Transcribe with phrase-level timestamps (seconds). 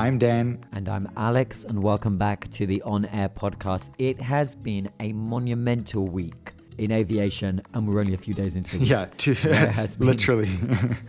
[0.00, 0.64] I'm Dan.
[0.72, 3.90] And I'm Alex, and welcome back to the On Air podcast.
[3.98, 8.70] It has been a monumental week in aviation, and we're only a few days into
[8.70, 8.88] the week.
[8.88, 10.58] Yeah, to, has been- literally.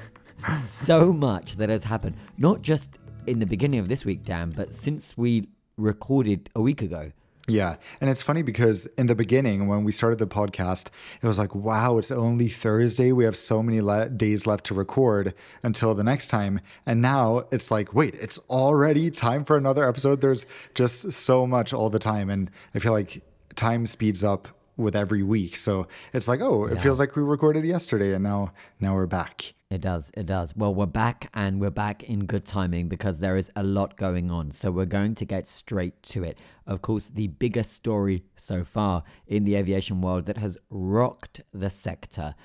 [0.67, 4.73] so much that has happened, not just in the beginning of this week, Dan, but
[4.73, 5.48] since we
[5.78, 7.14] recorded a week ago.
[7.48, 7.76] Yeah.
[8.00, 10.90] And it's funny because in the beginning, when we started the podcast,
[11.21, 13.12] it was like, wow, it's only Thursday.
[13.12, 15.34] We have so many le- days left to record
[15.64, 16.59] until the next time.
[16.86, 20.22] And now it's like, wait, it's already time for another episode.
[20.22, 22.30] There's just so much all the time.
[22.30, 23.22] And I feel like
[23.55, 24.48] time speeds up
[24.81, 25.55] with every week.
[25.55, 29.54] So it's like, oh, it feels like we recorded yesterday and now now we're back.
[29.71, 30.54] It does, it does.
[30.54, 34.30] Well, we're back and we're back in good timing because there is a lot going
[34.30, 34.52] on.
[34.52, 36.40] So we're going to get straight to it.
[36.67, 41.70] Of course, the biggest story so far in the aviation world that has rocked the
[41.70, 42.35] sector.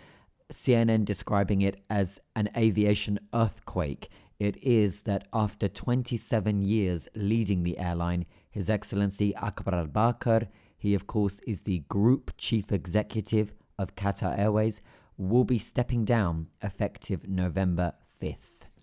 [0.53, 4.09] CNN describing it as an aviation earthquake.
[4.39, 10.47] It is that after 27 years leading the airline, His Excellency Akbar Al Baker,
[10.87, 14.81] he of course is the group chief executive of Qatar Airways,
[15.19, 17.93] will be stepping down effective November
[18.23, 18.37] 5th.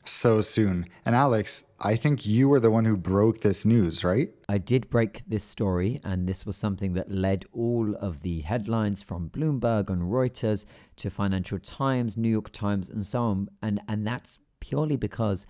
[0.06, 0.86] So soon.
[1.06, 4.30] And Alex, I think you were the one who broke this news, right?
[4.50, 9.02] I did break this story, and this was something that led all of the headlines
[9.02, 10.66] from Bloomberg and Reuters
[10.98, 13.48] to Financial Times, New York Times, and so on.
[13.62, 15.46] And and that's purely because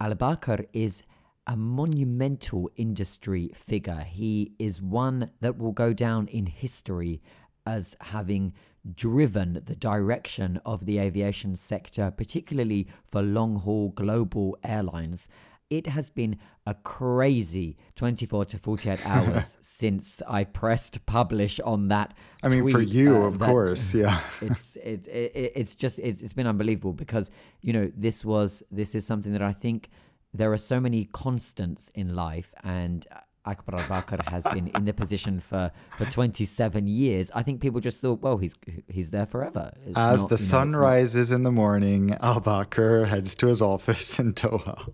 [0.00, 1.02] Al Baker is
[1.48, 4.04] a monumental industry figure.
[4.06, 7.22] He is one that will go down in history
[7.66, 8.52] as having
[8.94, 15.28] driven the direction of the aviation sector, particularly for long haul global airlines.
[15.70, 22.14] It has been a crazy 24 to 48 hours since I pressed publish on that.
[22.42, 23.94] I mean, for you, uh, of course.
[23.94, 24.20] Yeah.
[24.42, 27.30] it's it, it it's just it's, it's been unbelievable because
[27.62, 29.90] you know this was this is something that I think
[30.38, 33.06] there are so many constants in life and
[33.44, 37.30] Akbar al-Baker has been in the position for for 27 years.
[37.34, 38.54] I think people just thought, well, he's
[38.88, 39.72] he's there forever.
[39.86, 44.18] It's As not- the sun rises in the morning, Al Baker heads to his office
[44.18, 44.92] in Doha.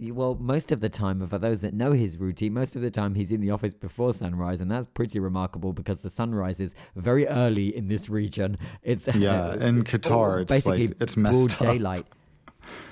[0.00, 3.14] Well, most of the time, for those that know his routine, most of the time
[3.14, 7.24] he's in the office before sunrise, and that's pretty remarkable because the sun rises very
[7.28, 8.58] early in this region.
[8.82, 11.68] It's Yeah, in Qatar, it's basically like- it's broad messed up.
[11.68, 12.06] daylight.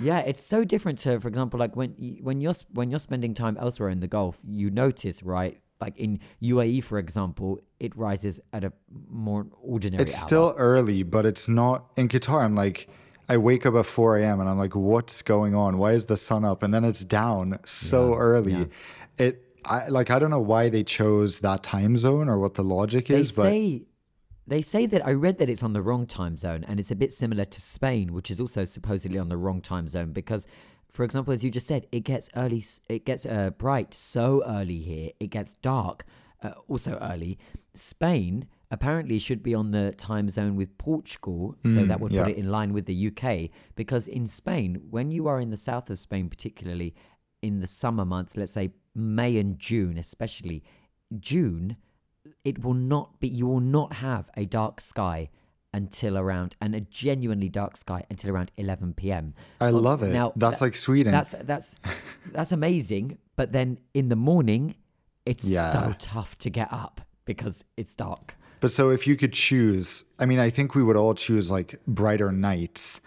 [0.00, 1.90] Yeah, it's so different to, for example, like when
[2.22, 5.60] when you're when you're spending time elsewhere in the Gulf, you notice, right?
[5.80, 8.72] Like in UAE, for example, it rises at a
[9.08, 10.26] more ordinary It's hour.
[10.26, 12.42] still early, but it's not in Qatar.
[12.44, 12.88] I'm like,
[13.30, 14.40] I wake up at 4 a.m.
[14.40, 15.78] and I'm like, what's going on?
[15.78, 16.62] Why is the sun up?
[16.62, 18.52] And then it's down so early.
[18.52, 18.64] yeah.
[19.18, 22.64] It, I like, I don't know why they chose that time zone or what the
[22.64, 23.82] logic they is, but say
[24.50, 26.96] they say that I read that it's on the wrong time zone, and it's a
[26.96, 30.46] bit similar to Spain, which is also supposedly on the wrong time zone because.
[30.92, 32.64] For example, as you just said, it gets early.
[32.88, 35.12] It gets uh, bright so early here.
[35.20, 36.04] It gets dark
[36.42, 37.38] uh, also early.
[37.74, 42.24] Spain apparently should be on the time zone with Portugal, so that would yeah.
[42.24, 43.50] put it in line with the UK.
[43.74, 46.94] Because in Spain, when you are in the south of Spain, particularly
[47.42, 50.62] in the summer months, let's say May and June, especially
[51.18, 51.76] June,
[52.44, 53.28] it will not be.
[53.28, 55.30] You will not have a dark sky
[55.72, 59.34] until around and a genuinely dark sky until around 11 p.m.
[59.60, 60.12] I love it.
[60.12, 61.12] Now That's that- like Sweden.
[61.12, 61.76] That's that's
[62.32, 63.18] that's amazing.
[63.36, 64.74] But then in the morning,
[65.24, 65.72] it's Yeah.
[65.72, 68.34] so tough to get up because it's dark.
[68.60, 71.80] But so if you could choose, I mean, I think we would all choose like
[71.86, 73.00] brighter nights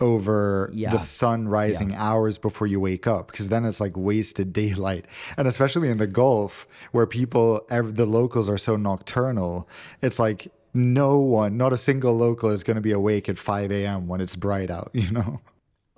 [0.00, 0.90] over Yeah.
[0.90, 5.06] the sun rising hours before you wake up because then it's like wasted daylight.
[5.36, 9.68] And especially in the Gulf where people, ev- the locals are so nocturnal,
[10.02, 13.70] it's like no one, not a single local is going to be awake at 5
[13.70, 14.06] a.m.
[14.08, 15.40] when it's bright out, you know?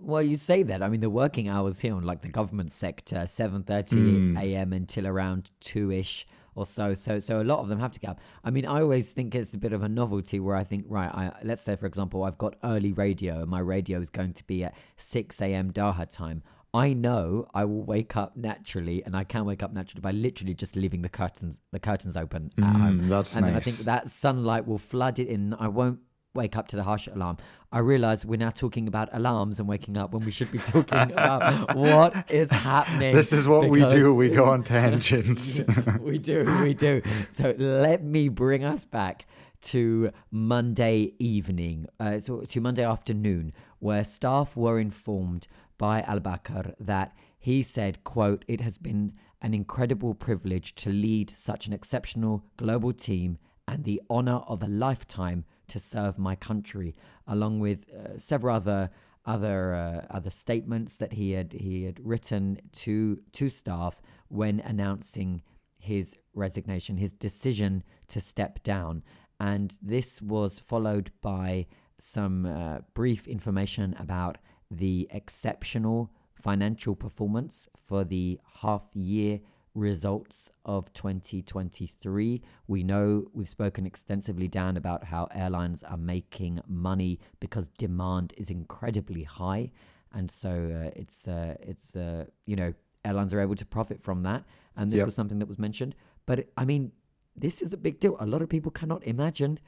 [0.01, 0.83] Well, you say that.
[0.83, 4.37] I mean, the working hours here on like the government sector, seven thirty Hmm.
[4.37, 4.75] a.m.
[4.75, 6.95] until around two ish or so.
[6.95, 8.21] So, so a lot of them have to get up.
[8.43, 11.11] I mean, I always think it's a bit of a novelty where I think, right,
[11.15, 14.45] I, let's say for example, I've got early radio, and my radio is going to
[14.45, 15.73] be at six a.m.
[15.73, 16.43] Doha time.
[16.75, 20.55] I know I will wake up naturally, and I can wake up naturally by literally
[20.55, 23.01] just leaving the curtains the curtains open at home.
[23.03, 25.55] Mm, that's and then I think that sunlight will flood it in.
[25.55, 26.01] I won't
[26.37, 27.39] wake up to the harsh alarm.
[27.73, 31.11] I realize we're now talking about alarms and waking up when we should be talking
[31.13, 33.15] about what is happening.
[33.15, 34.15] This is what we do.
[34.15, 35.61] We go on tangents.
[36.01, 37.03] we do, we do.
[37.31, 39.27] So let me bring us back
[39.63, 45.49] to Monday evening, uh, so to Monday afternoon, where staff were informed
[45.79, 49.13] by Al Baker that he said, "quote It has been
[49.43, 54.69] an incredible privilege to lead such an exceptional global team and the honor of a
[54.69, 56.95] lifetime to serve my country,
[57.27, 58.91] along with uh, several other."
[59.29, 65.43] other uh, other statements that he had he had written to to staff when announcing
[65.81, 69.03] his resignation, his decision to step down,
[69.41, 71.67] and this was followed by
[71.99, 74.39] some uh, brief information about
[74.71, 79.41] the exceptional financial performance for the half year
[79.77, 82.43] results of 2023.
[82.67, 88.51] We know we've spoken extensively, Dan, about how airlines are making money because demand is
[88.51, 89.71] incredibly high.
[90.13, 92.73] And so uh, it's, uh, it's uh, you know,
[93.05, 94.45] airlines are able to profit from that.
[94.77, 95.07] And this Yep.
[95.07, 95.95] was something that was mentioned.
[96.27, 96.91] But I mean,
[97.37, 98.17] this is a big deal.
[98.19, 99.59] A lot of people cannot imagine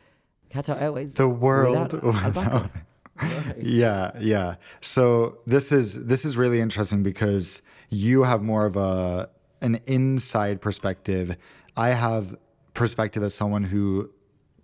[0.50, 1.14] Qatar Airways.
[1.14, 2.70] The world without without-
[3.20, 3.56] Right.
[3.60, 4.54] Yeah, yeah.
[4.80, 9.28] So this is this is really interesting because you have more of a
[9.60, 11.36] an inside perspective.
[11.76, 12.36] I have
[12.74, 14.10] perspective as someone who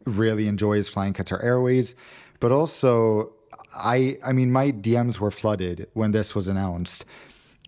[0.05, 1.95] really enjoys flying Qatar Airways,
[2.41, 3.33] but also
[3.75, 7.05] I I mean my DMs were flooded when this was announced.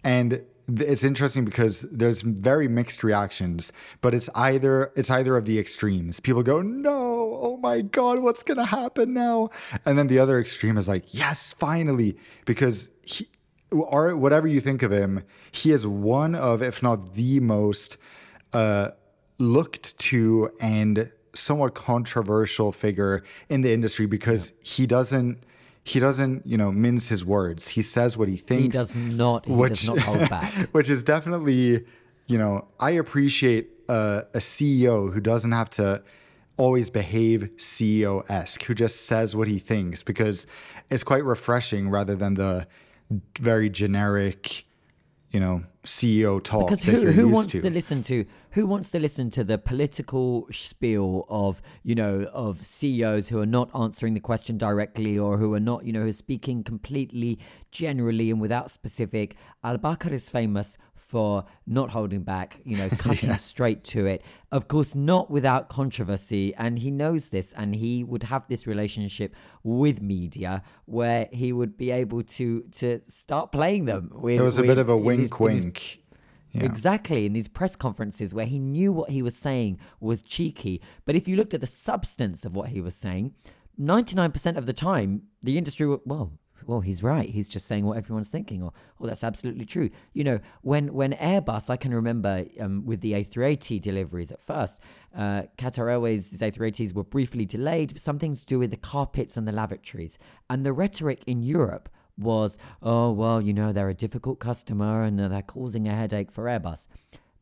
[0.04, 5.58] And it's interesting because there's very mixed reactions, but it's either it's either of the
[5.58, 6.18] extremes.
[6.20, 9.50] People go, "No, oh my god, what's going to happen now?"
[9.84, 13.28] And then the other extreme is like, "Yes, finally," because he
[13.70, 15.22] or whatever you think of him,
[15.52, 17.96] he is one of if not the most
[18.52, 18.90] uh
[19.38, 25.38] looked to and somewhat controversial figure in the industry because he doesn't
[25.84, 29.46] he doesn't you know mince his words he says what he thinks He does not.
[29.46, 30.52] He does not hold back.
[30.72, 31.84] which is definitely
[32.26, 36.02] you know i appreciate uh, a ceo who doesn't have to
[36.56, 40.46] always behave ceo-esque who just says what he thinks because
[40.90, 42.66] it's quite refreshing rather than the
[43.38, 44.64] very generic
[45.30, 47.60] you know ceo talk Because who, who wants to.
[47.60, 47.70] to.
[47.70, 53.28] listen to who wants to listen to the political spiel of you know of CEOs
[53.28, 56.12] who are not answering the question directly or who are not you know who are
[56.12, 57.38] speaking completely
[57.70, 59.36] generally and without specific.
[59.62, 60.76] Al Baker is famous
[61.06, 64.22] for not holding back, you know, cutting straight to it.
[64.52, 69.34] Of course, not without controversy, and he knows this, and he would have this relationship
[69.62, 74.10] with media where he would be able to to start playing them.
[74.12, 76.02] With, it was a with- bit of a wink his wink
[76.56, 76.64] yeah.
[76.64, 80.80] Exactly, in these press conferences where he knew what he was saying was cheeky.
[81.04, 83.34] But if you looked at the substance of what he was saying,
[83.78, 86.32] 99% of the time, the industry, were, well,
[86.66, 87.28] well, he's right.
[87.28, 89.90] He's just saying what everyone's thinking, or, oh, that's absolutely true.
[90.12, 94.80] You know, when when Airbus, I can remember um, with the A380 deliveries at first,
[95.16, 99.52] uh, Qatar Airways' A380s were briefly delayed, something to do with the carpets and the
[99.52, 100.18] lavatories.
[100.50, 101.88] And the rhetoric in Europe
[102.18, 106.44] was, oh, well, you know, they're a difficult customer and they're causing a headache for
[106.44, 106.86] Airbus.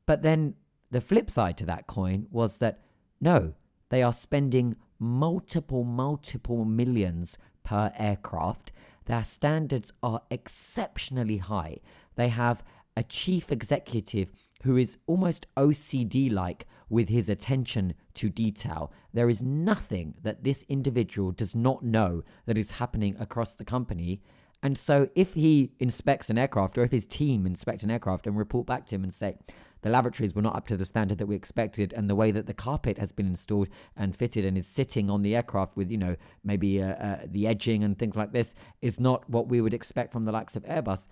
[0.06, 0.54] But then
[0.90, 2.80] the flip side to that coin was that
[3.20, 3.54] no,
[3.88, 8.72] they are spending multiple, multiple millions per aircraft.
[9.06, 11.78] Their standards are exceptionally high.
[12.16, 12.62] They have
[12.96, 14.30] a chief executive
[14.62, 18.92] who is almost OCD like with his attention to detail.
[19.12, 24.22] There is nothing that this individual does not know that is happening across the company.
[24.62, 28.38] And so, if he inspects an aircraft, or if his team inspect an aircraft and
[28.38, 29.36] report back to him and say,
[29.84, 32.46] the lavatories were not up to the standard that we expected, and the way that
[32.46, 35.98] the carpet has been installed and fitted and is sitting on the aircraft with, you
[35.98, 39.74] know, maybe uh, uh, the edging and things like this is not what we would
[39.74, 41.06] expect from the likes of Airbus.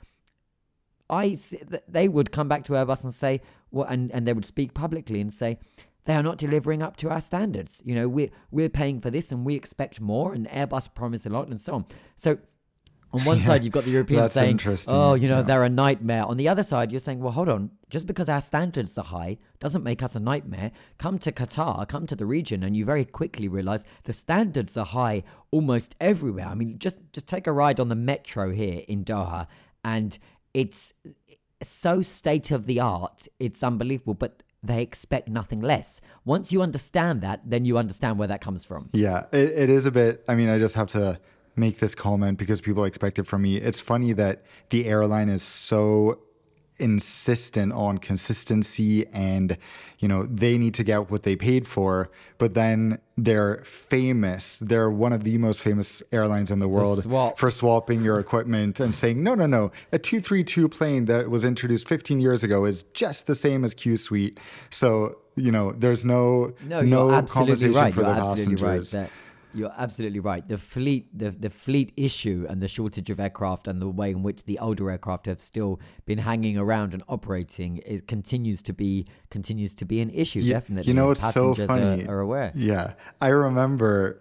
[1.11, 1.39] I
[1.87, 5.21] they would come back to Airbus and say, well, and, and they would speak publicly
[5.21, 5.59] and say,
[6.07, 7.83] they are not delivering up to our standards.
[7.85, 11.29] You know, we're we're paying for this and we expect more, and Airbus promise a
[11.29, 11.85] lot and so on.
[12.17, 12.39] So
[13.13, 15.43] on one Yeah, side, you've got the Europeans that's saying, interesting, "Oh, you know, yeah.
[15.43, 17.71] they're a nightmare." On the other side, you're saying, "Well, hold on.
[17.91, 20.73] Just because our standards are high doesn't make us a nightmare.
[20.99, 24.87] Come to Qatar, come to the region, and you very quickly realize the standards are
[24.87, 26.47] high almost everywhere.
[26.47, 29.47] I mean, just just take a ride on the metro here in Doha,
[29.85, 30.19] and
[30.55, 30.95] it's
[31.63, 33.29] so state of the art.
[33.39, 36.01] It's unbelievable, but." They expect nothing less.
[36.25, 38.89] Once you understand that, then you understand where that comes from.
[38.93, 40.25] Yeah, it, it is a bit.
[40.29, 41.19] I mean, I just have to
[41.57, 43.57] make this comment because people expect it from me.
[43.57, 46.19] It's funny that the airline is so
[46.79, 49.59] insistent on consistency and
[49.99, 54.91] you know they need to get what they paid for but then they're famous they're
[54.91, 57.39] one of the most famous airlines in the world swaps.
[57.39, 61.87] for swapping your equipment and saying no no no a 232 plane that was introduced
[61.87, 64.41] 15 years ago is just the same as q suite
[64.71, 67.95] so you know there's no No, no compensation right.
[67.95, 69.11] for You're the absolutely right.
[69.55, 70.47] You're absolutely right.
[70.47, 74.23] The fleet, the the fleet issue, and the shortage of aircraft, and the way in
[74.23, 79.07] which the older aircraft have still been hanging around and operating, it continues to be
[79.31, 80.41] continues to be an issue.
[80.41, 82.07] Yeah, definitely, You know, it's so funny.
[82.07, 82.53] Are, are aware.
[82.55, 82.95] Yeah.
[83.21, 84.21] I remember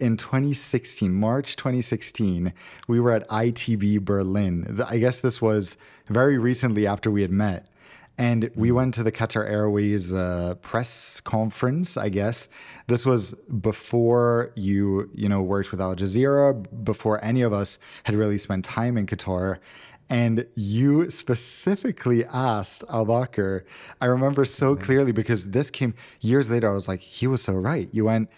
[0.00, 2.52] in 2016, March 2016,
[2.88, 4.82] we were at ITB Berlin.
[4.86, 5.76] I guess this was
[6.08, 7.66] very recently after we had met.
[8.18, 12.48] And we went to the Qatar Airways uh, press conference, I guess.
[12.86, 18.14] This was before you, you know, worked with Al Jazeera, before any of us had
[18.14, 19.58] really spent time in Qatar.
[20.10, 23.64] And you specifically asked Al Baker,
[24.02, 26.70] I remember so clearly because this came years later.
[26.70, 27.88] I was like, he was so right.
[27.92, 28.28] You went,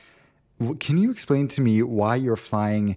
[0.79, 2.97] can you explain to me why you're flying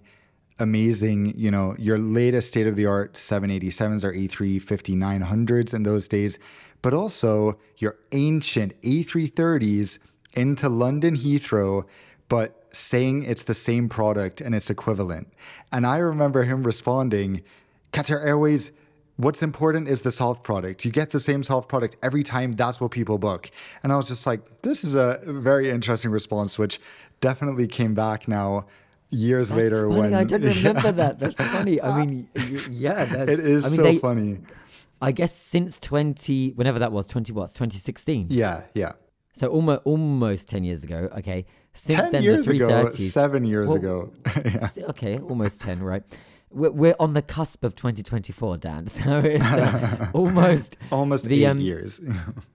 [0.58, 6.08] amazing, you know, your latest state of the art 787s or A350 900s in those
[6.08, 6.38] days,
[6.82, 9.98] but also your ancient A330s
[10.34, 11.84] into London Heathrow,
[12.28, 15.32] but saying it's the same product and it's equivalent.
[15.72, 17.42] And I remember him responding,
[17.92, 18.72] Qatar Airways,
[19.16, 20.84] what's important is the soft product.
[20.84, 22.52] You get the same soft product every time.
[22.52, 23.50] That's what people book.
[23.82, 26.80] And I was just like, this is a very interesting response, which
[27.20, 28.66] definitely came back now
[29.10, 30.00] years that's later funny.
[30.00, 30.92] when I didn't remember yeah.
[30.92, 31.18] that.
[31.18, 31.80] That's funny.
[31.80, 32.28] I mean,
[32.70, 34.38] yeah, it is I mean, so they, funny.
[35.00, 38.26] I guess since 20, whenever that was, 20 what, 2016?
[38.30, 38.92] Yeah, yeah.
[39.36, 41.08] So almost almost 10 years ago.
[41.18, 41.46] Okay.
[41.74, 44.12] Since 10 then, years the ago, seven years well, ago.
[44.44, 44.68] yeah.
[44.88, 46.02] Okay, almost 10, right?
[46.50, 48.88] We're, we're on the cusp of 2024, Dan.
[48.88, 52.00] So it's uh, almost almost the, eight um, years.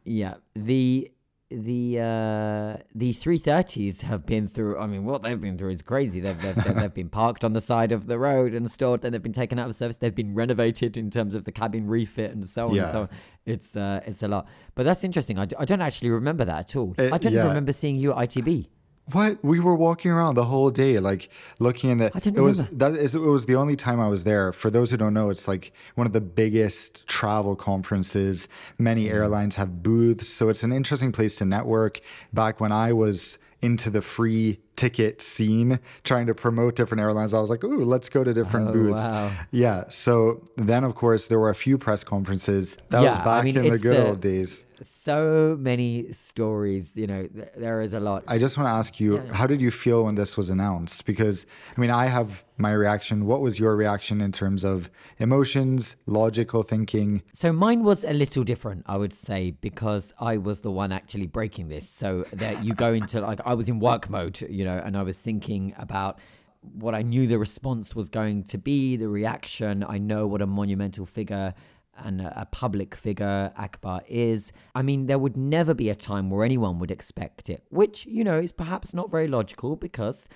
[0.04, 1.10] yeah, the
[1.50, 4.80] the uh, the 330s have been through.
[4.80, 6.20] I mean, what they've been through is crazy.
[6.20, 9.14] They've they've, they've, they've been parked on the side of the road and stored, and
[9.14, 9.98] they've been taken out of service.
[9.98, 12.76] They've been renovated in terms of the cabin refit and so on.
[12.76, 12.92] Yeah.
[12.92, 13.10] So on.
[13.46, 14.48] it's uh, it's a lot.
[14.76, 15.38] But that's interesting.
[15.38, 16.96] I d- I don't actually remember that at all.
[16.98, 17.48] It, I don't yeah.
[17.48, 18.68] remember seeing you at ITB.
[19.12, 21.30] What we were walking around the whole day, like
[21.60, 22.12] looking in the.
[22.16, 22.92] I didn't it was remember.
[22.92, 24.54] that is it was the only time I was there.
[24.54, 28.48] For those who don't know, it's like one of the biggest travel conferences.
[28.78, 29.12] Many mm.
[29.12, 32.00] airlines have booths, so it's an interesting place to network.
[32.32, 37.40] Back when I was into the free ticket scene, trying to promote different airlines, I
[37.40, 39.32] was like, "Ooh, let's go to different oh, booths." Wow.
[39.52, 39.86] Yeah.
[39.90, 42.78] So then, of course, there were a few press conferences.
[42.90, 44.66] That yeah, was back I mean, in the good old days.
[44.84, 46.92] So many stories.
[46.96, 48.24] You know, th- there is a lot.
[48.28, 49.34] I just want to ask you, yeah.
[49.34, 51.06] how did you feel when this was announced?
[51.06, 53.28] Because I mean, I have my reaction.
[53.28, 54.90] What was your reaction in terms of
[55.20, 57.22] emotions, logical thinking?
[57.34, 61.28] So mine was a little different, I would say, because I was the one actually
[61.28, 61.88] breaking this.
[61.88, 65.04] So that you go into like I was in work mode, you know, and I
[65.04, 66.18] was thinking about
[66.62, 69.86] what I knew the response was going to be, the reaction.
[69.88, 71.54] I know what a monumental figure
[71.96, 74.52] and a public figure Akbar is.
[74.74, 78.24] I mean, there would never be a time where anyone would expect it, which, you
[78.24, 80.28] know, is perhaps not very logical because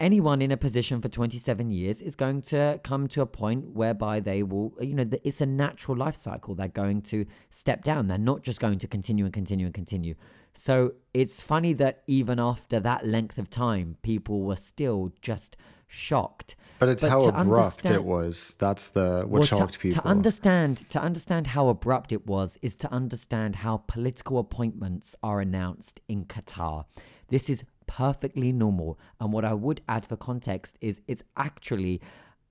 [0.00, 4.20] anyone in a position for 27 years is going to come to a point whereby
[4.20, 6.54] they will, you know, it's a natural life cycle.
[6.54, 8.08] They're going to step down.
[8.08, 10.14] They're not just going to continue and continue and continue.
[10.54, 15.56] So it's funny that even after that length of time, people were still just
[15.86, 16.56] shocked.
[16.78, 18.56] But it's but how abrupt it was.
[18.58, 20.02] That's the what well, shocked to, people.
[20.02, 25.40] To understand to understand how abrupt it was is to understand how political appointments are
[25.40, 26.84] announced in Qatar.
[27.28, 28.98] This is perfectly normal.
[29.20, 32.00] And what I would add for context is it's actually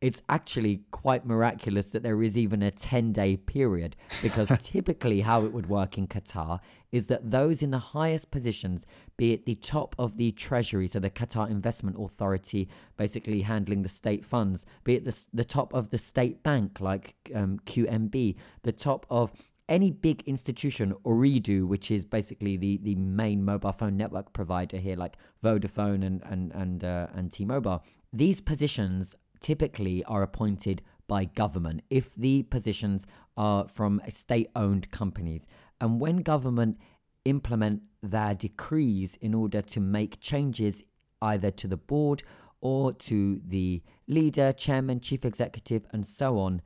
[0.04, 5.46] it's actually quite miraculous that there is even a 10 day period because typically how
[5.46, 6.60] it would work in Qatar
[6.92, 8.86] is that those in the highest positions,
[9.16, 13.88] be it the top of the treasury, so the Qatar Investment Authority basically handling the
[13.88, 18.74] state funds, be it the, the top of the state bank like um, QNB, the
[18.74, 19.32] top of
[19.70, 24.96] any big institution, Ooredoo, which is basically the, the main mobile phone network provider here,
[24.96, 31.82] like Vodafone and and and uh, and T-Mobile, these positions typically are appointed by government
[31.90, 33.06] if the positions
[33.38, 35.48] are from state owned companies.
[35.82, 36.78] And when government
[37.26, 40.84] implement their decrees in order to make changes
[41.22, 42.24] either to the board
[42.62, 46.62] or to the leader, chairman, chief executive, and so on,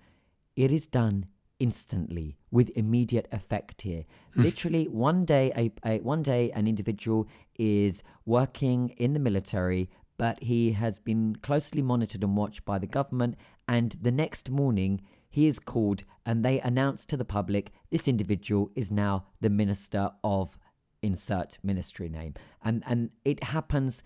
[0.56, 1.26] it is done
[1.60, 4.06] instantly with immediate effect here.
[4.34, 4.44] Hmm.
[4.44, 10.42] Literally, one day, a, a, one day, an individual is working in the military, but
[10.42, 13.36] he has been closely monitored and watched by the government.
[13.68, 18.72] And the next morning, he is called and they announce to the public this individual
[18.76, 20.58] is now the minister of
[21.02, 22.34] insert ministry name.
[22.64, 24.04] And, and it happens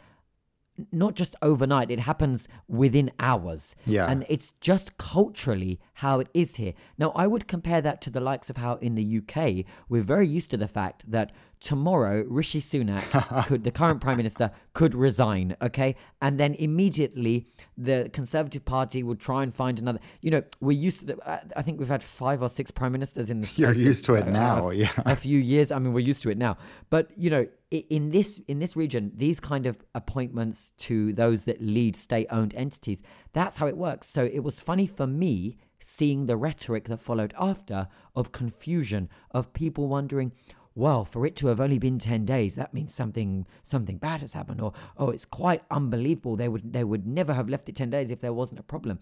[0.91, 3.75] not just overnight, it happens within hours.
[3.85, 4.07] Yeah.
[4.09, 6.73] And it's just culturally how it is here.
[6.97, 10.27] Now, I would compare that to the likes of how in the UK, we're very
[10.27, 15.55] used to the fact that tomorrow Rishi Sunak could the current prime minister could resign
[15.61, 15.95] okay?
[16.21, 21.01] And then immediately the conservative party would try and find another you know we're used
[21.01, 23.73] to the, uh, I think we've had five or six prime ministers in the You're
[23.73, 24.91] used to it uh, now, a- yeah.
[25.05, 26.57] a few years I mean we're used to it now.
[26.89, 31.61] But you know in this in this region these kind of appointments to those that
[31.61, 33.01] lead state owned entities
[33.33, 34.09] that's how it works.
[34.09, 39.51] So it was funny for me seeing the rhetoric that followed after of confusion of
[39.53, 40.31] people wondering
[40.75, 44.33] well for it to have only been 10 days that means something something bad has
[44.33, 47.89] happened or oh it's quite unbelievable they would they would never have left it 10
[47.89, 48.99] days if there wasn't a problem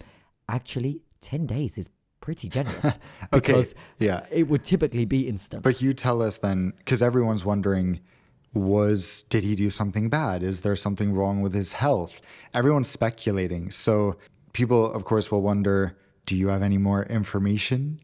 [0.47, 1.89] actually 10 days is
[2.21, 2.85] pretty generous
[3.33, 4.25] Okay, because yeah.
[4.31, 7.99] it would typically be instant But you tell us then, because everyone's wondering,
[8.53, 10.43] was did he do something bad?
[10.43, 12.21] Is there something wrong with his health?
[12.53, 13.69] Everyone's speculating.
[13.71, 14.17] So
[14.53, 17.99] people, of course, will wonder, do you have any more information?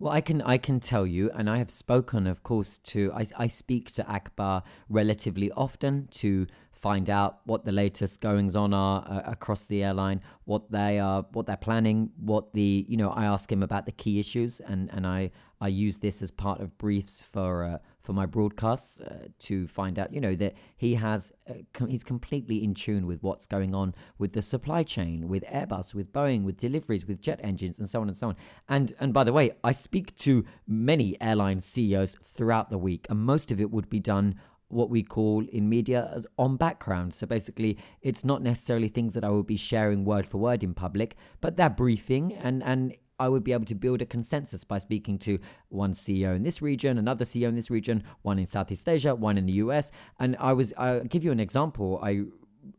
[0.00, 3.26] Well, I can I can tell you, and I have spoken, of course, to I,
[3.36, 9.04] I speak to Akbar relatively often to find out what the latest goings on are
[9.08, 13.24] uh, across the airline, what they are, what they're planning, what the you know I
[13.24, 16.78] ask him about the key issues, and and I I use this as part of
[16.78, 17.78] briefs for uh,
[18.08, 22.02] for my broadcasts uh, to find out you know that he has uh, com- he's
[22.02, 26.42] completely in tune with what's going on with the supply chain, with Airbus, with Boeing,
[26.42, 28.36] with deliveries, with jet engines, and so on and so on.
[28.70, 33.20] And and by the way, I speak to many airline CEOs throughout the week, and
[33.20, 34.36] most of it would be done
[34.68, 37.12] what we call in media as on background.
[37.12, 40.72] So basically, it's not necessarily things that I would be sharing word for word in
[40.72, 44.78] public, but they're briefing and and I would be able to build a consensus by
[44.78, 48.88] speaking to one CEO in this region, another CEO in this region, one in Southeast
[48.88, 49.90] Asia, one in the US.
[50.20, 52.00] And I was, I'll give you an example.
[52.02, 52.22] I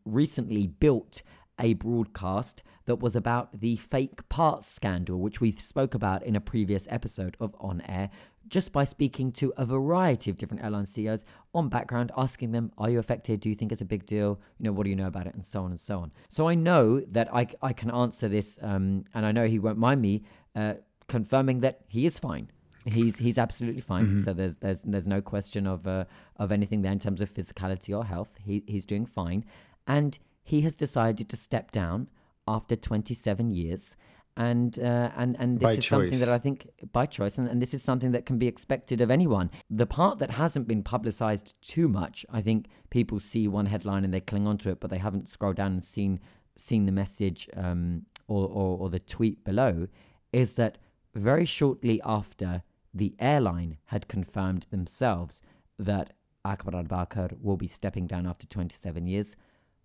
[0.04, 1.22] recently built
[1.60, 6.40] a broadcast that was about the fake parts scandal, which we spoke about in a
[6.40, 8.10] previous episode of On Air,
[8.50, 12.90] just by speaking to a variety of different airline CEOs on background, asking them, Are
[12.90, 13.40] you affected?
[13.40, 14.40] Do you think it's a big deal?
[14.58, 15.34] You know, what do you know about it?
[15.34, 16.12] And so on and so on.
[16.28, 19.78] So I know that I, I can answer this, um, and I know he won't
[19.78, 20.74] mind me uh,
[21.08, 22.50] confirming that he is fine.
[22.86, 24.22] He's he's absolutely fine.
[24.24, 26.04] So there's there's there's no question of uh,
[26.36, 28.30] of anything there in terms of physicality or health.
[28.42, 29.44] He he's doing fine,
[29.86, 32.08] and he has decided to step down
[32.48, 33.96] after 27 years.
[34.40, 37.60] And uh, and and this By is something that I think by choice, and, and
[37.60, 39.50] this is something that can be expected of anyone.
[39.68, 44.14] The part that hasn't been publicized too much, I think people see one headline and
[44.14, 46.20] they cling onto it, but they haven't scrolled down and seen
[46.56, 49.86] seen the message um, or, or or the tweet below,
[50.32, 50.78] is that
[51.14, 52.62] very shortly after
[52.94, 55.42] the airline had confirmed themselves
[55.78, 56.14] that
[56.46, 59.36] Akbar al Baker will be stepping down after 27 years,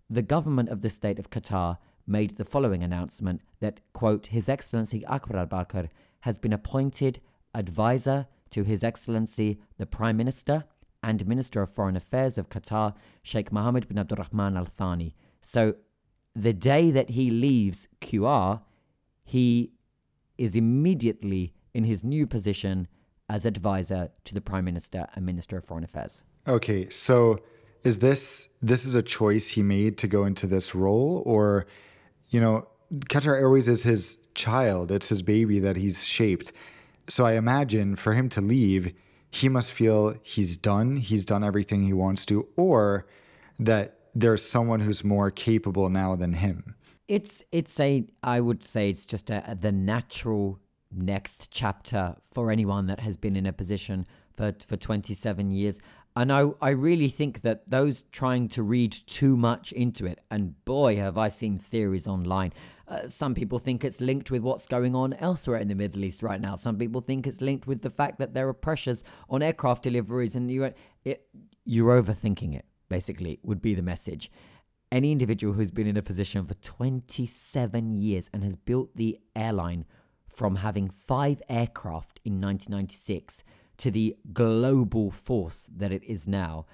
[0.08, 5.04] the government of the state of Qatar made the following announcement that, quote, His Excellency
[5.06, 5.88] Akbar Baker
[6.20, 7.20] has been appointed
[7.54, 10.64] advisor to His Excellency the Prime Minister
[11.02, 15.14] and Minister of Foreign Affairs of Qatar, Sheikh Mohammed bin Abdurrahman Al Thani.
[15.42, 15.74] So
[16.34, 18.60] the day that he leaves QR,
[19.24, 19.72] he
[20.36, 22.88] is immediately in his new position
[23.28, 26.22] as advisor to the Prime Minister and Minister of Foreign Affairs.
[26.46, 27.38] Okay, so
[27.84, 31.66] is this this is a choice he made to go into this role, or
[32.30, 32.66] you know,
[33.08, 36.52] Qatar Airways is his child, it's his baby that he's shaped.
[37.08, 38.92] So I imagine for him to leave,
[39.30, 43.06] he must feel he's done, he's done everything he wants to, or
[43.58, 46.74] that there's someone who's more capable now than him.
[47.08, 50.58] It's it's a I would say it's just a, the natural
[50.90, 55.78] next chapter for anyone that has been in a position for for 27 years.
[56.16, 60.64] And I, I really think that those trying to read too much into it, and
[60.64, 62.54] boy, have I seen theories online.
[62.88, 66.22] Uh, some people think it's linked with what's going on elsewhere in the Middle East
[66.22, 66.56] right now.
[66.56, 70.34] Some people think it's linked with the fact that there are pressures on aircraft deliveries,
[70.34, 70.72] and you
[71.04, 71.28] it,
[71.66, 72.64] you're overthinking it.
[72.88, 74.30] Basically, would be the message
[74.92, 79.84] any individual who's been in a position for 27 years and has built the airline
[80.28, 83.42] from having five aircraft in 1996
[83.78, 86.66] to the global force that it is now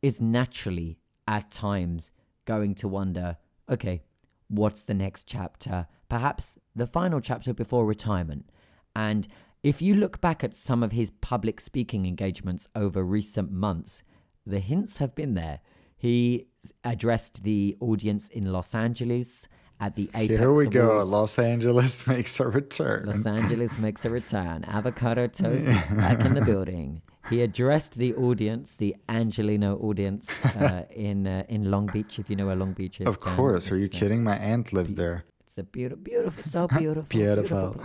[0.00, 2.10] is naturally at times
[2.44, 3.36] going to wonder
[3.70, 4.02] okay,
[4.48, 5.86] what's the next chapter?
[6.08, 8.50] Perhaps the final chapter before retirement.
[8.94, 9.26] And
[9.62, 14.02] if you look back at some of his public speaking engagements over recent months,
[14.44, 15.60] the hints have been there.
[15.96, 16.48] He
[16.84, 19.46] addressed the audience in Los Angeles
[19.82, 21.02] at the Apex Here we go.
[21.02, 23.06] Los Angeles makes a return.
[23.06, 24.64] Los Angeles makes a return.
[24.68, 25.66] Avocado toast
[25.96, 27.02] back in the building.
[27.28, 32.18] He addressed the audience, the Angelino audience, uh, in uh, in Long Beach.
[32.18, 33.72] If you know where Long Beach is, of course.
[33.72, 34.22] Are you uh, kidding?
[34.22, 35.24] My aunt lived there.
[35.46, 37.84] It's a beautiful, beautiful, so beautiful, Beautiful.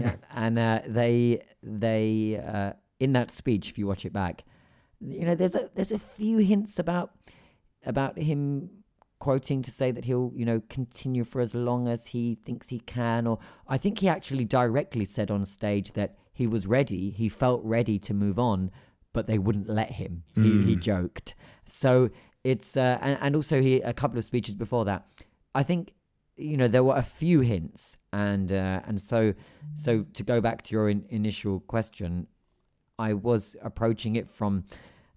[0.00, 0.14] yeah.
[0.34, 4.44] And uh, they, they, uh, in that speech, if you watch it back,
[4.98, 7.10] you know, there's a there's a few hints about
[7.84, 8.70] about him
[9.22, 12.80] quoting to say that he'll, you know, continue for as long as he thinks he
[12.80, 13.24] can.
[13.24, 17.60] Or I think he actually directly said on stage that he was ready, he felt
[17.62, 18.72] ready to move on,
[19.12, 20.24] but they wouldn't let him.
[20.34, 20.44] Mm.
[20.44, 20.80] He, he hmm.
[20.80, 21.34] joked.
[21.64, 22.10] So
[22.42, 25.06] it's uh, and, and also he a couple of speeches before that.
[25.54, 25.92] I think
[26.36, 29.34] you know there were a few hints, and uh, and so
[29.76, 32.26] so to go back to your in, initial question,
[32.98, 34.64] I was approaching it from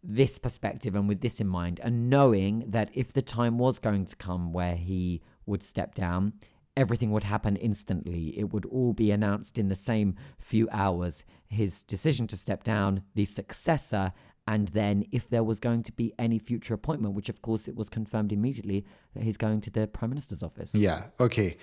[0.08, 4.06] this perspective and with this in mind, and knowing that if the time was going
[4.06, 6.34] to come where he would step down,
[6.78, 8.38] everything would happen instantly.
[8.38, 11.24] It would all be announced in the same few hours.
[11.48, 14.12] His decision to step down, the successor,
[14.48, 17.76] and then if there was going to be any future appointment, which of course it
[17.76, 20.76] was confirmed immediately that he's going to the prime minister's office.
[20.76, 21.06] Yeah.
[21.20, 21.58] Okay.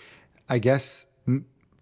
[0.49, 1.07] I guess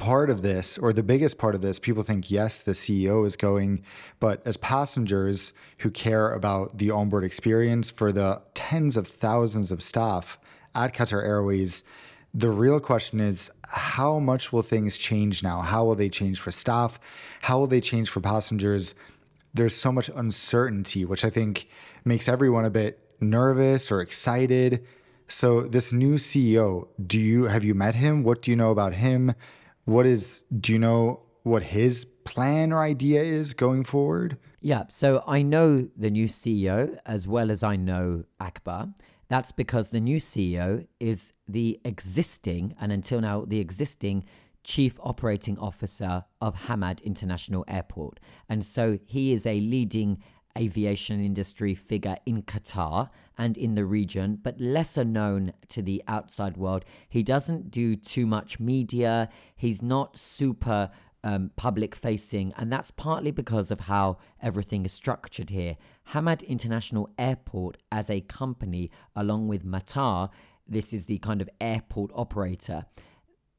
[0.00, 3.36] part of this, or the biggest part of this, people think yes, the CEO is
[3.36, 3.82] going,
[4.18, 9.82] but as passengers who care about the onboard experience for the tens of thousands of
[9.82, 10.40] staff
[10.74, 11.84] at Qatar Airways,
[12.32, 15.60] the real question is how much will things change now?
[15.60, 16.98] How will they change for staff?
[17.42, 18.94] How will they change for passengers?
[19.52, 21.68] There's so much uncertainty, which I think
[22.04, 24.86] makes everyone a bit nervous or excited.
[25.28, 28.22] So this new CEO, do you have you met him?
[28.22, 29.34] What do you know about him?
[29.90, 34.38] What is do you know what his plan or idea is going forward?
[34.60, 38.86] Yeah, so I know the new CEO as well as I know Akbar.
[39.26, 44.22] That's because the new CEO is the existing, and until now, the existing
[44.62, 48.20] Chief Operating Officer of Hamad International Airport.
[48.48, 50.22] And so he is a leading
[50.58, 56.56] aviation industry figure in Qatar and in the region, but lesser known to the outside
[56.56, 56.84] world.
[57.08, 60.90] He doesn't do too much media, he's not super
[61.22, 65.76] um, public facing, and that's partly because of how everything is structured here.
[66.12, 70.30] Hamad International Airport, as a company, along with Matar,
[70.66, 72.86] this is the kind of airport operator,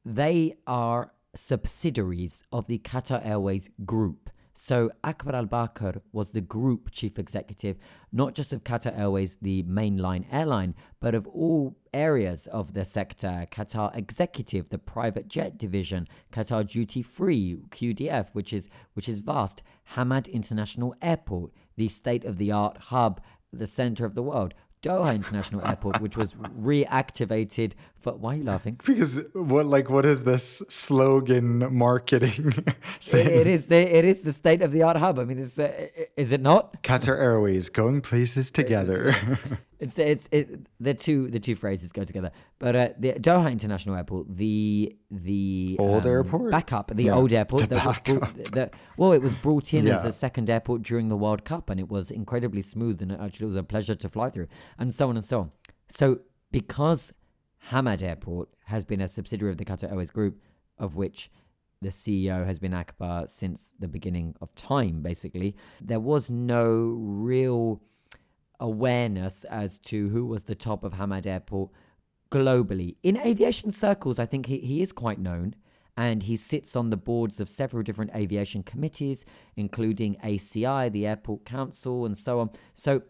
[0.04, 4.30] they are subsidiaries of the Qatar Airways group.
[4.64, 7.78] So Akbar Al Baker was the group chief executive,
[8.12, 13.48] not just of Qatar Airways, the mainline airline, but of all areas of the sector.
[13.50, 19.64] Qatar Executive, the private jet division, Qatar Duty Free, QDF, which is, which is vast,
[19.96, 23.20] Hamad International Airport, the state of the art hub,
[23.52, 28.14] the center of the world, Doha International Airport, which was reactivated for.
[28.14, 28.80] Why are you laughing?
[28.84, 32.52] Because what, like, what is this slogan marketing?
[33.12, 35.20] it, it is the it is the state of the art hub.
[35.20, 36.82] I mean, it's, uh, is it not?
[36.82, 39.14] Qatar Airways going places together.
[39.82, 42.30] It's it's it, the two the two phrases go together.
[42.60, 47.32] But uh, the Doha International Airport, the the old um, airport backup, the yeah, old
[47.32, 49.96] airport the that brought, well, it was brought in yeah.
[49.96, 53.46] as a second airport during the World Cup, and it was incredibly smooth, and actually
[53.46, 54.46] it was a pleasure to fly through,
[54.78, 55.52] and so on and so on.
[55.88, 56.20] So
[56.52, 57.12] because
[57.70, 60.40] Hamad Airport has been a subsidiary of the Qatar Airways Group,
[60.78, 61.28] of which
[61.80, 65.56] the CEO has been Akbar since the beginning of time, basically.
[65.80, 67.82] There was no real
[68.62, 71.70] awareness as to who was the top of Hamad Airport
[72.30, 72.96] globally.
[73.02, 75.54] In aviation circles, I think he, he is quite known
[75.96, 79.24] and he sits on the boards of several different aviation committees,
[79.56, 82.50] including ACI, the Airport Council, and so on.
[82.72, 83.02] So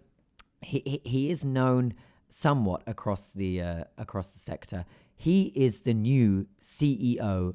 [0.63, 1.95] he, he, is known
[2.29, 4.85] somewhat across the uh, across the sector.
[5.15, 7.55] He is the new CEO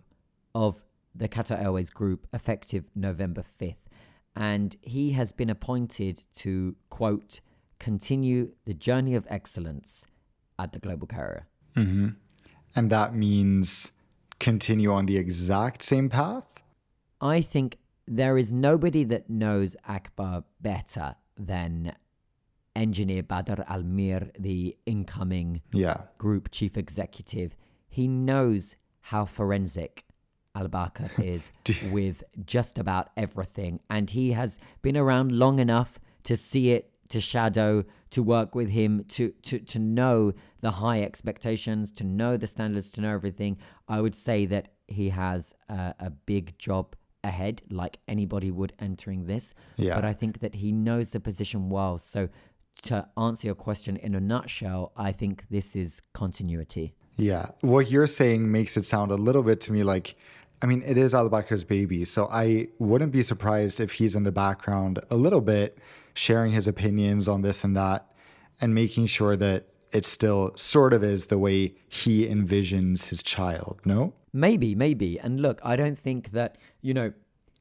[0.55, 0.81] of
[1.13, 3.75] the Qatar Airways Group effective November 5th.
[4.35, 7.41] And he has been appointed to, quote,
[7.79, 10.05] continue the journey of excellence
[10.59, 11.47] at the global carrier.
[11.75, 12.09] Mm-hmm.
[12.75, 13.91] And that means
[14.39, 16.47] continue on the exact same path?
[17.21, 21.95] I think there is nobody that knows Akbar better than
[22.75, 26.03] engineer Badr Al Meer, the incoming yeah.
[26.17, 27.55] group chief executive.
[27.89, 30.05] He knows how forensic
[30.55, 31.51] Al Baker is
[31.91, 33.79] with just about everything.
[33.89, 38.69] And he has been around long enough to see it to shadow, to work with
[38.69, 43.57] him, to to to know the high expectations, to know the standards, to know everything.
[43.87, 49.25] I would say that he has a, a big job ahead, like anybody would entering
[49.25, 49.53] this.
[49.75, 49.95] Yeah.
[49.95, 51.97] But I think that he knows the position well.
[51.97, 52.29] So
[52.83, 56.93] to answer your question in a nutshell, I think this is continuity.
[57.15, 57.47] Yeah.
[57.61, 60.15] What you're saying makes it sound a little bit to me like
[60.61, 64.23] I mean, it is Al Baker's baby, so I wouldn't be surprised if he's in
[64.23, 65.77] the background a little bit
[66.17, 68.11] sharing his opinions on this and that
[68.59, 73.79] and making sure that it still sort of is the way he envisions his child,
[73.85, 74.13] no?
[74.33, 75.19] Maybe, maybe.
[75.19, 77.13] And look, I don't think that, you know,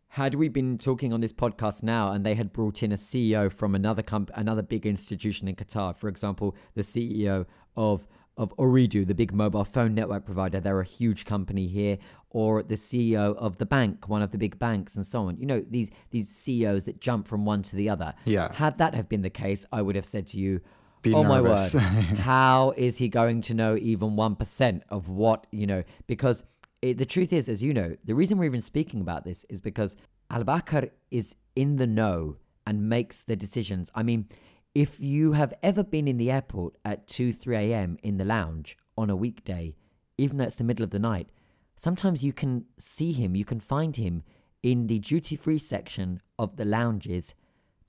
[0.09, 3.53] had we been talking on this podcast now and they had brought in a CEO
[3.53, 7.45] from another comp- another big institution in Qatar, for example, the CEO
[7.77, 8.07] of
[8.39, 11.97] of Ooredoo, the big mobile phone network provider, they're a huge company here,
[12.37, 15.39] or the CEO of the bank, one of the big banks, and so on.
[15.39, 18.13] You know, these these CEOs that jump from one to the other.
[18.27, 18.53] Yeah.
[18.53, 20.61] Had that have been the case, I would have said to you,
[21.01, 25.09] Be oh nervous." my word, how is he going to know even one percent of
[25.09, 25.83] what you know?
[26.07, 26.43] Because
[26.83, 29.63] it, the truth is, as you know, the reason we're even speaking about this is
[29.63, 29.97] because
[30.31, 33.91] Al Baker is in the know and makes the decisions.
[33.95, 34.29] I mean,
[34.75, 37.97] if you have ever been in the airport at 2, 3 a.m.
[38.03, 39.75] in the lounge on a weekday,
[40.19, 41.31] even though it's the middle of the night,
[41.77, 44.23] sometimes you can see him, you can find him
[44.63, 47.35] in the duty free section of the lounges,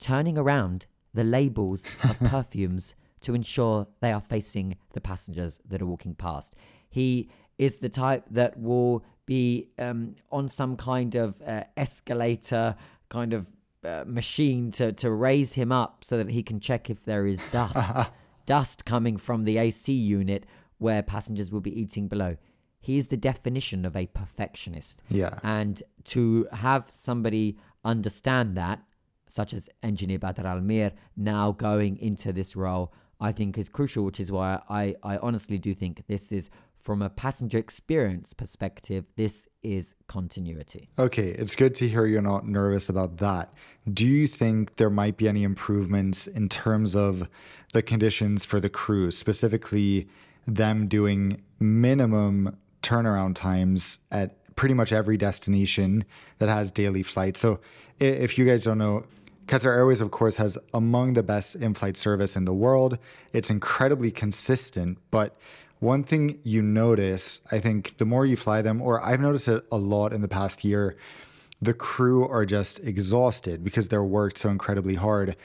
[0.00, 5.86] turning around the labels of perfumes to ensure they are facing the passengers that are
[5.86, 6.54] walking past.
[6.88, 12.76] He is the type that will be um, on some kind of uh, escalator,
[13.08, 13.48] kind of
[13.84, 17.40] uh, machine to, to raise him up so that he can check if there is
[17.52, 18.10] dust,
[18.46, 20.46] dust coming from the AC unit
[20.78, 22.36] where passengers will be eating below.
[22.88, 25.02] He is the definition of a perfectionist.
[25.10, 25.40] Yeah.
[25.42, 28.82] And to have somebody understand that,
[29.26, 34.06] such as engineer Badr Al Meer, now going into this role, I think is crucial,
[34.06, 36.48] which is why I, I honestly do think this is,
[36.78, 40.88] from a passenger experience perspective, this is continuity.
[40.98, 43.52] Okay, it's good to hear you're not nervous about that.
[43.92, 47.28] Do you think there might be any improvements in terms of
[47.74, 50.08] the conditions for the crew, specifically
[50.46, 56.04] them doing minimum turnaround times at pretty much every destination
[56.38, 57.40] that has daily flights?
[57.40, 57.60] So,
[58.00, 59.04] if you guys don't know,
[59.46, 62.98] Qatar Airways, of course, has among the best in flight service in the world.
[63.32, 65.38] It's incredibly consistent, but
[65.80, 69.64] one thing you notice, I think, the more you fly them, or I've noticed it
[69.72, 70.96] a lot in the past year,
[71.62, 75.36] the crew are just exhausted because they're worked so incredibly hard.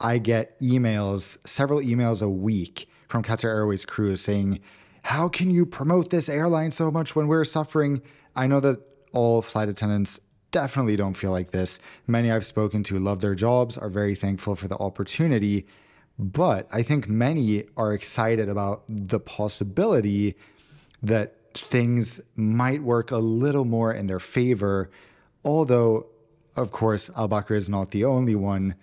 [0.00, 4.60] I get emails, several emails a week from Qatar Airways crew saying,
[5.08, 8.02] How can you promote this airline so much when we're suffering?
[8.36, 8.78] I know that
[9.14, 11.80] all flight attendants definitely don't feel like this.
[12.06, 15.66] Many I've spoken to love their jobs, are very thankful for the opportunity.
[16.18, 20.36] But I think many are excited about the possibility
[21.02, 24.90] that things might work a little more in their favor.
[25.42, 26.04] Although,
[26.54, 28.74] of course, Al Baker is not the only one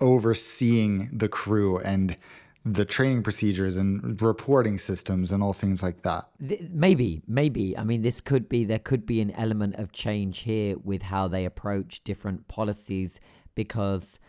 [0.00, 2.16] overseeing the crew and
[2.64, 6.28] the training procedures and reporting systems and all things like that.
[6.70, 7.76] Maybe, maybe.
[7.76, 11.26] I mean, this could be, there could be an element of change here with how
[11.26, 13.18] they approach different policies
[13.54, 14.20] because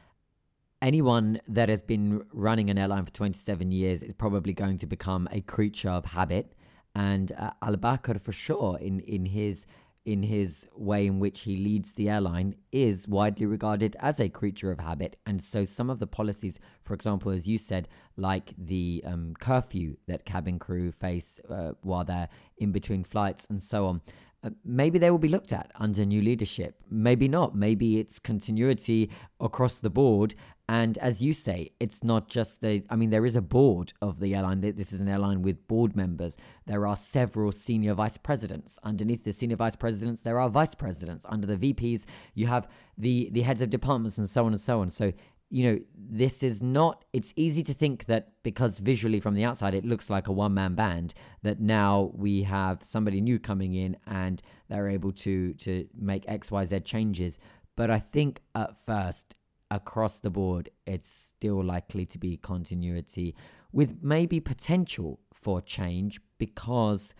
[0.81, 5.27] anyone that has been running an airline for 27 years is probably going to become
[5.31, 6.53] a creature of habit.
[6.95, 9.65] And uh, Al Baker, for sure, in, in his
[10.05, 14.71] in his way in which he leads the airline, is widely regarded as a creature
[14.71, 15.15] of habit.
[15.25, 17.87] And so, some of the policies, for example, as you said,
[18.17, 23.61] like the um, curfew that cabin crew face uh, while they're in between flights and
[23.61, 24.01] so on,
[24.43, 26.75] uh, maybe they will be looked at under new leadership.
[26.89, 27.55] Maybe not.
[27.55, 30.35] Maybe it's continuity across the board.
[30.69, 34.19] And as you say, it's not just the, I mean, there is a board of
[34.19, 34.61] the airline.
[34.61, 36.37] This is an airline with board members.
[36.67, 38.79] There are several senior vice presidents.
[38.83, 41.25] Underneath the senior vice presidents, there are vice presidents.
[41.27, 44.79] Under the VPs, you have the, the heads of departments and so on and so
[44.79, 44.89] on.
[44.89, 45.11] So,
[45.49, 49.75] you know, this is not, it's easy to think that because visually from the outside
[49.75, 53.97] it looks like a one man band, that now we have somebody new coming in
[54.07, 57.37] and they're able to, to make XYZ changes.
[57.75, 59.35] But I think at first,
[59.73, 63.35] across the board, it's still likely to be continuity
[63.71, 67.13] with maybe potential for change because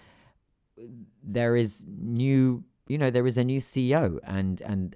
[1.24, 4.96] there is new you know there is a new CEO and and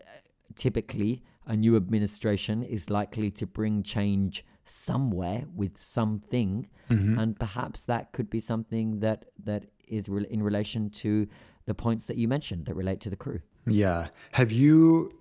[0.56, 6.68] typically a new administration is likely to bring change somewhere with something.
[6.90, 7.18] Mm-hmm.
[7.18, 11.28] And perhaps that could be something that that is re- in relation to
[11.66, 13.40] the points that you mentioned that relate to the crew.
[13.66, 14.08] Yeah.
[14.34, 15.14] Have you,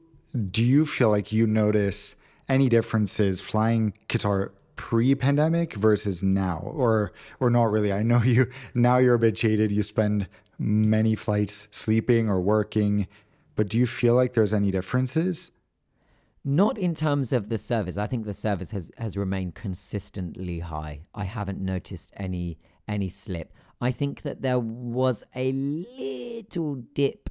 [0.51, 2.17] do you feel like you notice
[2.49, 8.99] any differences flying Qatar pre-pandemic versus now or or not really i know you now
[8.99, 10.29] you're a bit jaded you spend
[10.59, 13.07] many flights sleeping or working
[13.55, 15.51] but do you feel like there's any differences
[16.45, 17.97] Not in terms of the service.
[17.99, 21.01] I think the service has, has remained consistently high.
[21.13, 23.53] I haven't noticed any any slip.
[23.81, 27.31] I think that there was a little dip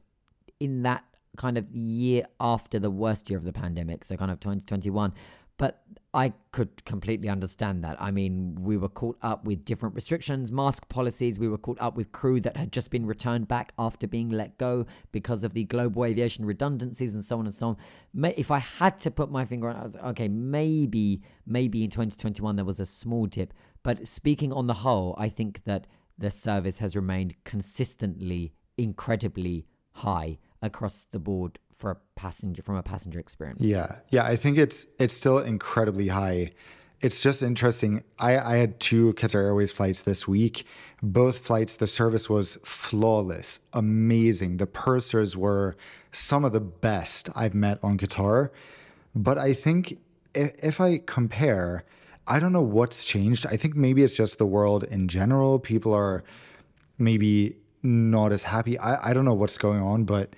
[0.59, 1.03] in that
[1.35, 5.13] kind of year after the worst year of the pandemic, so kind of 2021.
[5.57, 8.01] But I could completely understand that.
[8.01, 11.39] I mean, we were caught up with different restrictions, mask policies.
[11.39, 14.57] We were caught up with crew that had just been returned back after being let
[14.57, 17.77] go because of the global aviation redundancies and so on and so on.
[18.37, 21.89] If I had to put my finger on it, I was okay, maybe, maybe in
[21.89, 23.53] 2021 there was a small dip.
[23.83, 30.37] But speaking on the whole, I think that the service has remained consistently incredibly high
[30.65, 33.61] across the board for a passenger from a passenger experience.
[33.61, 33.97] Yeah.
[34.09, 34.25] Yeah.
[34.25, 36.51] I think it's it's still incredibly high.
[37.01, 38.03] It's just interesting.
[38.19, 40.65] I, I had two Qatar Airways flights this week.
[41.03, 44.57] Both flights, the service was flawless, amazing.
[44.57, 45.75] The pursers were
[46.13, 48.49] some of the best I've met on Qatar.
[49.13, 49.99] But I think
[50.33, 51.83] if, if I compare,
[52.27, 53.45] I don't know what's changed.
[53.45, 55.59] I think maybe it's just the world in general.
[55.59, 56.23] People are
[56.97, 58.79] maybe not as happy.
[58.79, 60.33] I, I don't know what's going on, but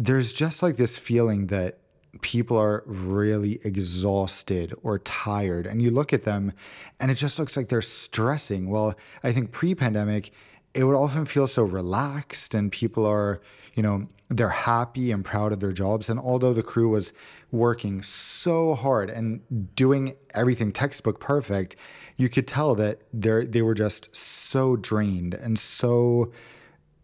[0.00, 1.78] there's just like this feeling that
[2.22, 6.52] people are really exhausted or tired and you look at them
[6.98, 8.68] and it just looks like they're stressing.
[8.68, 10.32] Well i think pre-pandemic
[10.72, 13.40] it would often feel so relaxed and people are
[13.74, 17.12] you know they're happy and proud of their jobs and although the crew was
[17.50, 19.40] working so hard and
[19.76, 21.76] doing everything textbook perfect
[22.16, 26.32] you could tell that they they were just so drained and so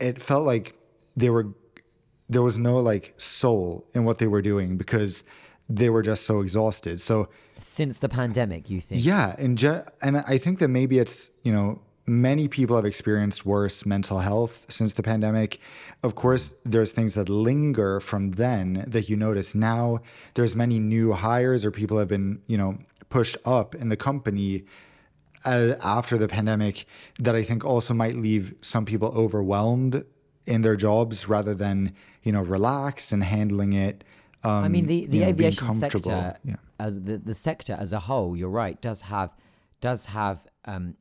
[0.00, 0.74] it felt like
[1.16, 1.48] they were
[2.28, 5.24] there was no like soul in what they were doing because
[5.68, 7.00] they were just so exhausted.
[7.00, 7.28] So
[7.60, 9.04] since the pandemic, you think?
[9.04, 13.44] Yeah, and ge- and I think that maybe it's you know many people have experienced
[13.44, 15.60] worse mental health since the pandemic.
[16.02, 20.00] Of course, there's things that linger from then that you notice now.
[20.34, 24.64] There's many new hires or people have been you know pushed up in the company
[25.44, 26.86] uh, after the pandemic
[27.20, 30.04] that I think also might leave some people overwhelmed
[30.46, 34.04] in their jobs rather than you know relaxed and handling it.
[34.42, 36.56] Um, I mean, the, the know, aviation sector yeah.
[36.78, 39.34] as the, the sector as a whole, you're right, does have
[39.80, 40.94] does have um,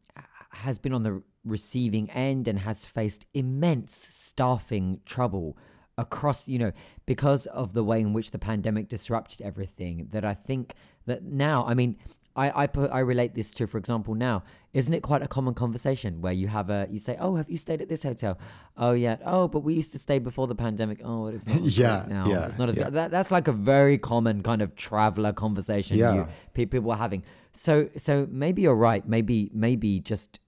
[0.51, 5.57] has been on the receiving end and has faced immense staffing trouble
[5.97, 6.71] across you know
[7.05, 10.73] because of the way in which the pandemic disrupted everything that i think
[11.05, 11.95] that now i mean
[12.35, 14.43] I, I put I relate this to, for example, now
[14.75, 17.55] isn't it quite a common conversation where you have a you say, oh, have you
[17.55, 18.37] stayed at this hotel?
[18.75, 20.99] Oh yeah, oh, but we used to stay before the pandemic.
[21.01, 22.27] Oh, it's not yeah now.
[22.27, 22.89] Yeah, it's not as yeah.
[22.89, 25.97] that, that's like a very common kind of traveler conversation.
[25.97, 26.13] Yeah.
[26.13, 27.23] you, people are having.
[27.53, 29.07] So so maybe you're right.
[29.07, 30.41] Maybe maybe just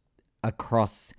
[0.44, 1.13] across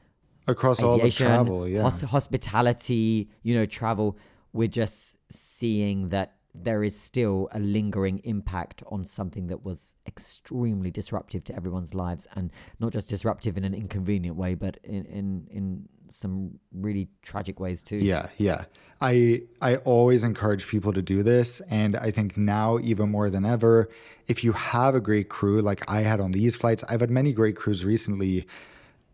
[0.46, 4.18] across aviation, all the travel, yeah, hos- hospitality, you know, travel.
[4.52, 10.90] We're just seeing that there is still a lingering impact on something that was extremely
[10.90, 15.46] disruptive to everyone's lives and not just disruptive in an inconvenient way but in in,
[15.50, 17.96] in some really tragic ways too.
[17.96, 18.64] Yeah yeah.
[19.00, 23.44] I i always encourage people to do this and i think now even more than
[23.44, 23.88] ever
[24.26, 27.32] if you have a great crew like i had on these flights i've had many
[27.32, 28.44] great crews recently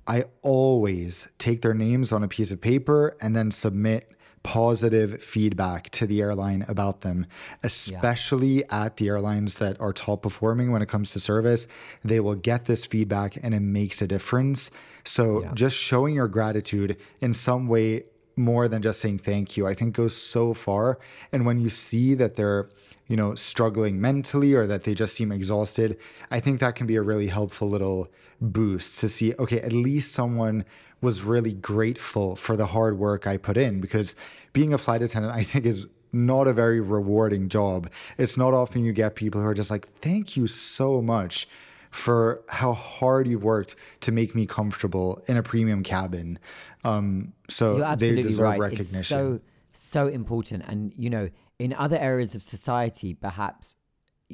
[0.07, 4.14] i always take their names on a piece of paper and then submit
[4.45, 7.27] positive feedback to the airline about them,
[7.65, 8.85] especially yeah.
[8.85, 11.67] at the airlines that are top performing when it comes to service.
[12.05, 14.71] They will get this feedback and it makes a difference.
[15.03, 15.51] So yeah.
[15.55, 18.05] just showing your gratitude in some way
[18.37, 20.99] more than just saying thank you, I think goes so far.
[21.33, 22.69] And when you see that they're
[23.07, 25.99] you know, struggling mentally or that they just seem exhausted,
[26.31, 28.09] I think that can be a really helpful little
[28.41, 30.65] boost to see, okay, at least someone
[31.05, 34.17] was really grateful for the hard work I put in because
[34.53, 37.91] being a flight attendant, I think, is not a very rewarding job.
[38.19, 41.47] It's not often you get people who are just like, thank you so much
[41.91, 46.39] for how hard you've worked to make me comfortable in a premium cabin.
[46.83, 48.61] Um, so they deserve right.
[48.61, 48.99] recognition.
[48.99, 49.41] It's so,
[49.73, 50.65] so important.
[50.67, 53.77] And, you know, in other areas of society, perhaps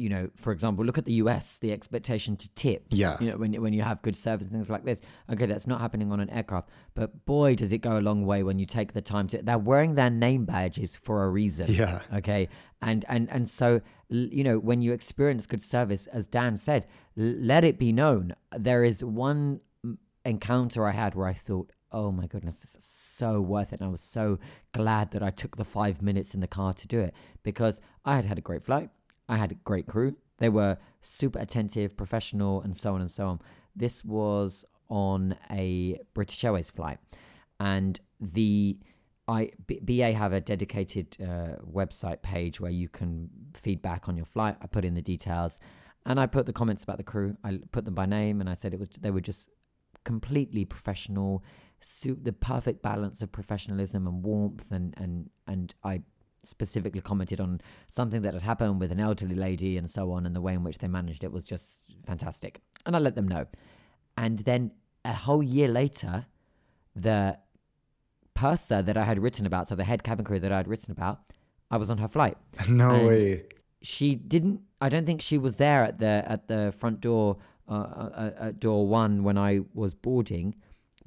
[0.00, 2.86] you know, for example, look at the US, the expectation to tip.
[2.88, 3.18] Yeah.
[3.20, 5.02] You know, when, when you have good service and things like this.
[5.30, 6.70] Okay, that's not happening on an aircraft.
[6.94, 9.42] But boy, does it go a long way when you take the time to.
[9.42, 11.72] They're wearing their name badges for a reason.
[11.72, 12.00] Yeah.
[12.14, 12.48] Okay.
[12.80, 17.62] And, and, and so, you know, when you experience good service, as Dan said, let
[17.62, 18.34] it be known.
[18.56, 19.60] There is one
[20.24, 23.80] encounter I had where I thought, oh my goodness, this is so worth it.
[23.80, 24.38] And I was so
[24.72, 28.16] glad that I took the five minutes in the car to do it because I
[28.16, 28.90] had had a great flight.
[29.30, 30.16] I had a great crew.
[30.38, 33.40] They were super attentive, professional, and so on and so on.
[33.76, 36.98] This was on a British Airways flight,
[37.60, 38.78] and the
[39.28, 44.26] I B, BA have a dedicated uh, website page where you can feedback on your
[44.26, 44.56] flight.
[44.60, 45.60] I put in the details,
[46.04, 47.36] and I put the comments about the crew.
[47.44, 49.48] I put them by name, and I said it was they were just
[50.02, 51.44] completely professional,
[51.80, 56.02] suit the perfect balance of professionalism and warmth, and and and I
[56.44, 57.60] specifically commented on
[57.90, 60.62] something that had happened with an elderly lady and so on, and the way in
[60.64, 61.76] which they managed it was just
[62.06, 62.60] fantastic.
[62.86, 63.46] And I let them know.
[64.16, 64.72] And then
[65.04, 66.26] a whole year later,
[66.94, 67.38] the
[68.34, 70.92] purser that I had written about, so the head cabin crew that I had written
[70.92, 71.20] about,
[71.70, 72.36] I was on her flight.
[72.68, 73.44] No And way.
[73.82, 74.60] She didn't.
[74.80, 77.38] I don't think she was there at the at the front door,
[77.68, 80.54] uh, uh, at door one when I was boarding.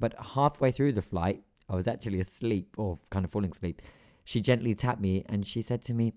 [0.00, 3.80] But halfway through the flight, I was actually asleep or kind of falling asleep.
[4.24, 6.14] She gently tapped me and she said to me,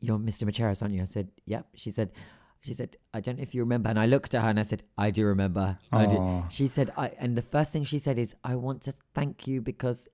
[0.00, 0.44] "You're Mr.
[0.44, 2.12] Macheras, aren't you?" I said, "Yep." She said,
[2.60, 4.64] "She said I don't know if you remember." And I looked at her and I
[4.64, 6.06] said, "I do remember." I.
[6.06, 6.48] Aw.
[6.48, 9.60] She said, "I." And the first thing she said is, "I want to thank you
[9.60, 10.08] because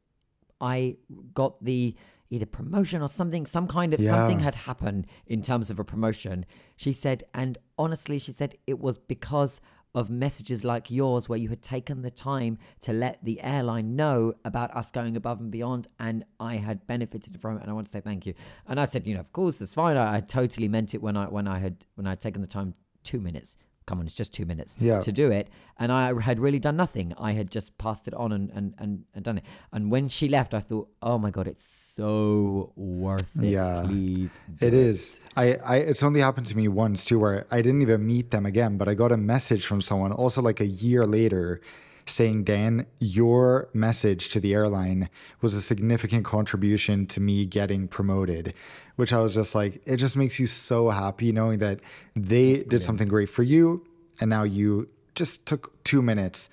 [0.60, 0.96] I
[1.34, 1.96] got the
[2.30, 6.46] either promotion or something, some kind of something had happened in terms of a promotion.
[6.76, 9.60] She said, and honestly, she said it was because
[9.94, 14.32] of messages like yours where you had taken the time to let the airline know
[14.44, 17.86] about us going above and beyond and I had benefited from it and I want
[17.86, 18.34] to say thank you.
[18.66, 19.96] And I said, you know, of course that's fine.
[19.96, 22.48] I, I totally meant it when I when I had when I had taken the
[22.48, 22.74] time
[23.04, 23.56] two minutes.
[23.86, 25.00] Come on, it's just two minutes Yeah.
[25.00, 25.48] to do it.
[25.78, 27.12] And I had really done nothing.
[27.18, 29.44] I had just passed it on and, and, and, and done it.
[29.72, 31.66] And when she left, I thought, oh my God, it's
[31.96, 33.50] so worth it.
[33.50, 33.84] Yeah.
[33.86, 34.38] Please.
[34.60, 35.20] It is.
[35.36, 38.46] I, I it's only happened to me once too where I didn't even meet them
[38.46, 41.60] again, but I got a message from someone also like a year later
[42.06, 45.08] saying, Dan, your message to the airline
[45.40, 48.54] was a significant contribution to me getting promoted.
[48.96, 51.80] Which I was just like, it just makes you so happy knowing that
[52.14, 53.84] they did something great for you
[54.20, 56.48] and now you just took two minutes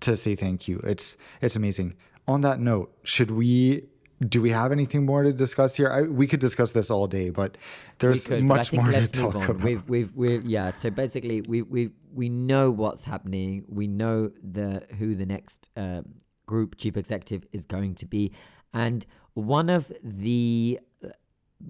[0.00, 0.78] to say thank you.
[0.84, 1.94] It's it's amazing.
[2.26, 3.84] On that note, should we
[4.26, 5.90] do we have anything more to discuss here?
[5.90, 7.56] I, we could discuss this all day, but
[7.98, 9.42] there's could, much think more to talk on.
[9.44, 9.62] about.
[9.62, 10.72] We've, we've, we've, yeah.
[10.72, 13.64] So basically, we, we, we know what's happening.
[13.68, 16.02] We know the who the next uh,
[16.46, 18.32] group chief executive is going to be,
[18.74, 21.08] and one of the uh,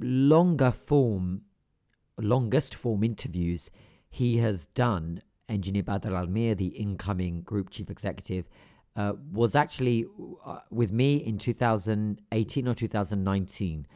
[0.01, 1.43] longer form,
[2.19, 3.71] longest form interviews
[4.09, 5.23] he has done.
[5.51, 8.49] Engineer Badr Al Meer, the incoming group chief executive,
[8.99, 10.05] uh, was actually
[10.45, 13.87] uh, with me in 2018 or 2019.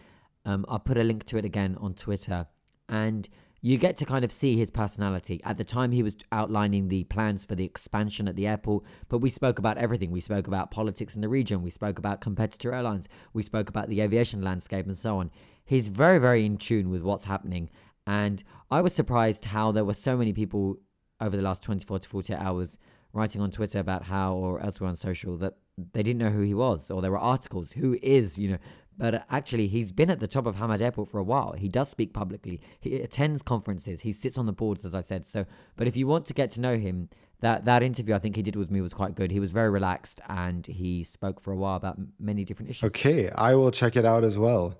[0.44, 2.46] Um, I'll put a link to it again on Twitter.
[2.88, 3.28] And
[3.62, 5.40] you get to kind of see his personality.
[5.42, 9.18] At the time, he was outlining the plans for the expansion at the airport, but
[9.18, 10.12] we spoke about everything.
[10.12, 13.88] We spoke about politics in the region, we spoke about competitor airlines, we spoke about
[13.88, 15.32] the aviation landscape, and so on.
[15.64, 17.70] He's very, very in tune with what's happening.
[18.06, 20.76] And I was surprised how there were so many people
[21.20, 22.78] over the last 24 to 48 hours
[23.12, 25.54] writing on Twitter about how, or elsewhere on social, that
[25.92, 28.58] they didn't know who he was, or there were articles, who is, you know.
[28.98, 31.52] But actually, he's been at the top of Hamad Airport for a while.
[31.52, 32.60] He does speak publicly.
[32.80, 34.00] He attends conferences.
[34.00, 35.24] He sits on the boards, as I said.
[35.24, 35.46] So,
[35.76, 37.08] but if you want to get to know him,
[37.40, 39.30] that that interview I think he did with me was quite good.
[39.30, 42.88] He was very relaxed and he spoke for a while about many different issues.
[42.88, 44.74] Okay, I will check it out as well.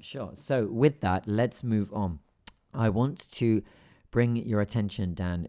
[0.00, 0.30] Sure.
[0.34, 2.18] So with that, let's move on.
[2.74, 3.62] I want to
[4.10, 5.48] bring your attention, Dan,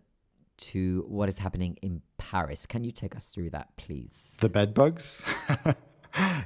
[0.59, 2.65] to what is happening in Paris.
[2.65, 4.35] Can you take us through that, please?
[4.39, 5.25] The bed bugs.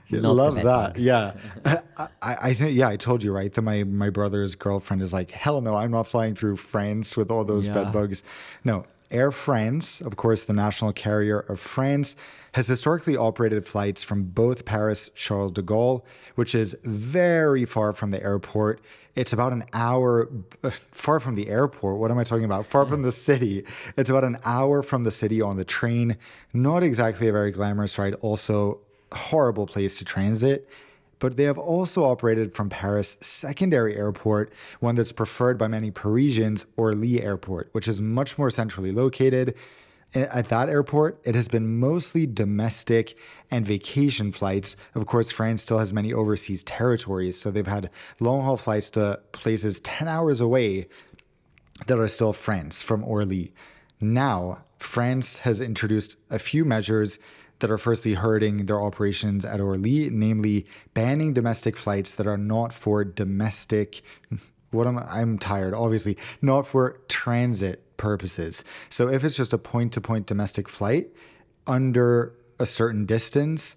[0.10, 0.64] the Love that.
[0.64, 1.04] bugs.
[1.04, 1.34] Yeah.
[1.66, 5.32] I, I think yeah, I told you right that my my brother's girlfriend is like,
[5.32, 7.76] hell no, I'm not flying through France with all those Yeah.
[7.76, 8.24] bed bugs.
[8.64, 8.86] No.
[9.14, 12.16] Air France, of course, the national carrier of France,
[12.54, 16.04] has historically operated flights from both Paris Charles de Gaulle,
[16.36, 18.82] which is very far from the airport.
[19.16, 20.30] It's about an hour
[20.64, 21.98] uh, far from the airport.
[21.98, 22.66] What am I talking about?
[22.66, 23.66] Far from the city.
[23.98, 26.18] It's about an hour from the city on the train.
[26.52, 28.16] Not exactly a very glamorous ride.
[28.22, 28.80] Also,
[29.12, 30.68] horrible place to transit.
[31.24, 34.52] But they have also operated from Paris' secondary airport,
[34.82, 39.56] one that's preferred by many Parisians, Orly Airport, which is much more centrally located.
[40.14, 43.18] At that airport, it has been mostly domestic
[43.52, 44.76] and vacation flights.
[44.96, 49.22] Of course, France still has many overseas territories, so they've had long haul flights to
[49.32, 50.90] places 10 hours away
[51.88, 53.54] that are still France from Orly.
[54.02, 57.18] Now, France has introduced a few measures
[57.64, 62.74] that are firstly hurting their operations at Orly, namely banning domestic flights that are not
[62.74, 64.02] for domestic.
[64.72, 65.22] What am I?
[65.22, 68.66] I'm tired, obviously, not for transit purposes.
[68.90, 71.10] So if it's just a point to point domestic flight
[71.68, 73.76] under a certain distance,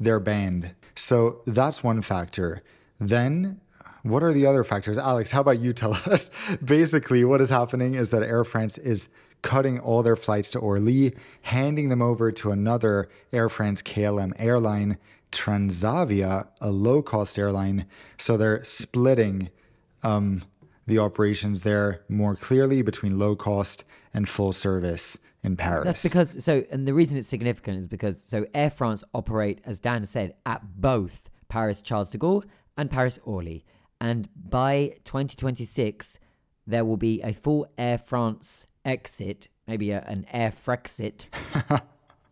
[0.00, 0.74] they're banned.
[0.94, 2.62] So that's one factor.
[2.98, 3.60] Then
[4.04, 4.96] what are the other factors?
[4.96, 6.30] Alex, how about you tell us?
[6.64, 9.10] Basically, what is happening is that Air France is
[9.42, 14.98] cutting all their flights to Orly, handing them over to another Air France KLM airline,
[15.32, 17.86] Transavia, a low cost airline.
[18.16, 19.50] So they're splitting
[20.02, 20.42] um,
[20.86, 23.84] the operations there more clearly between low cost
[24.14, 25.84] and full service in Paris.
[25.84, 29.78] That's because so, and the reason it's significant is because so Air France operate, as
[29.78, 32.44] Dan said, at both Paris Charles de Gaulle
[32.76, 33.64] and Paris Orly.
[34.00, 36.18] And by 2026,
[36.66, 41.26] there will be a full Air France exit, maybe a, an Air Frexit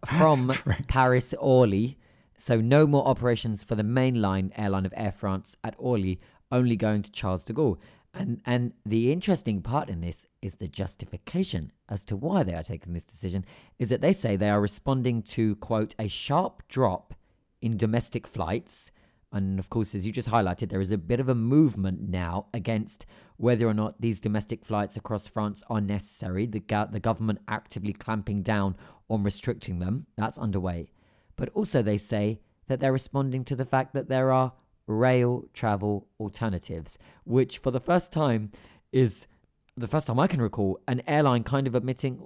[0.06, 0.52] from
[0.88, 1.98] Paris Orly.
[2.38, 7.02] So no more operations for the mainline airline of Air France at Orly, only going
[7.02, 7.78] to Charles de Gaulle.
[8.14, 12.62] And and the interesting part in this is the justification as to why they are
[12.62, 13.44] taking this decision
[13.78, 17.14] is that they say they are responding to quote a sharp drop
[17.60, 18.90] in domestic flights.
[19.32, 22.46] And of course, as you just highlighted, there is a bit of a movement now
[22.54, 23.06] against
[23.36, 26.46] whether or not these domestic flights across France are necessary.
[26.46, 28.76] The, go- the government actively clamping down
[29.10, 30.06] on restricting them.
[30.16, 30.88] That's underway.
[31.36, 34.52] But also, they say that they're responding to the fact that there are
[34.86, 38.52] rail travel alternatives, which for the first time
[38.92, 39.26] is
[39.76, 42.18] the first time I can recall an airline kind of admitting,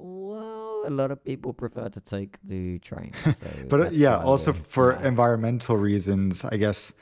[0.85, 3.13] a lot of people prefer to take the train.
[3.25, 6.93] So but uh, yeah, also for environmental reasons, I guess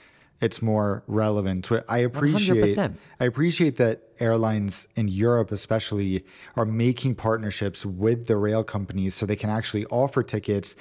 [0.41, 1.70] it's more relevant.
[1.89, 2.95] I appreciate 100%.
[3.18, 6.24] I appreciate that airlines in Europe especially
[6.57, 10.76] are making partnerships with the rail companies so they can actually offer tickets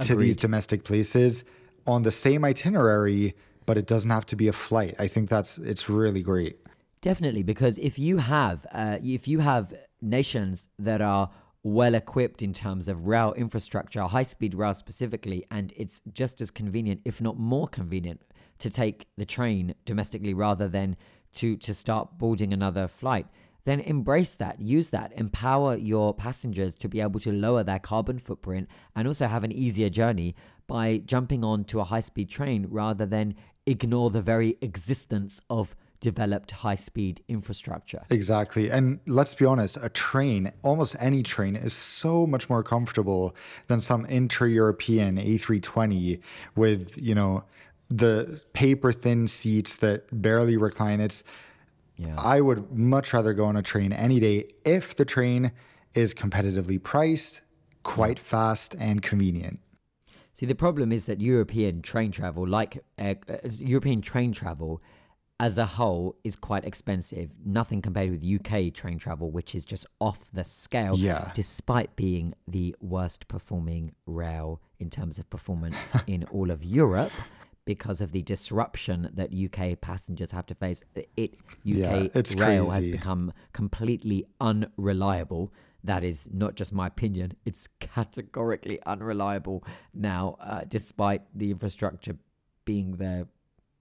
[0.00, 1.44] to these domestic places
[1.86, 3.34] on the same itinerary,
[3.66, 4.94] but it doesn't have to be a flight.
[4.98, 6.58] I think that's it's really great.
[7.02, 11.30] Definitely, because if you have uh, if you have nations that are
[11.62, 16.50] well equipped in terms of rail infrastructure, high speed rail specifically, and it's just as
[16.50, 18.20] convenient, if not more convenient,
[18.58, 20.96] to take the train domestically rather than
[21.34, 23.26] to to start boarding another flight.
[23.64, 28.18] Then embrace that, use that, empower your passengers to be able to lower their carbon
[28.18, 30.34] footprint and also have an easier journey
[30.66, 33.36] by jumping on to a high speed train rather than
[33.66, 38.02] ignore the very existence of developed high speed infrastructure.
[38.10, 38.70] Exactly.
[38.70, 43.34] And let's be honest, a train, almost any train, is so much more comfortable
[43.68, 46.20] than some intra European A320
[46.56, 47.44] with, you know,
[47.88, 51.00] the paper thin seats that barely recline.
[51.00, 51.24] It's,
[51.96, 52.16] Yeah.
[52.18, 55.52] I would much rather go on a train any day if the train
[55.94, 57.42] is competitively priced,
[57.84, 59.60] quite fast, and convenient.
[60.32, 63.36] See, the problem is that European train travel, like uh, uh,
[63.74, 64.80] European train travel
[65.42, 67.30] as a whole, is quite expensive.
[67.44, 70.96] Nothing compared with UK train travel, which is just off the scale.
[70.96, 71.32] Yeah.
[71.34, 77.10] Despite being the worst performing rail in terms of performance in all of Europe.
[77.64, 80.82] Because of the disruption that UK passengers have to face,
[81.16, 85.52] it UK Yeah, it's rail has become completely unreliable.
[85.84, 89.62] That is not just my opinion; it's categorically unreliable
[89.94, 92.16] now, uh, despite the infrastructure
[92.64, 93.26] being there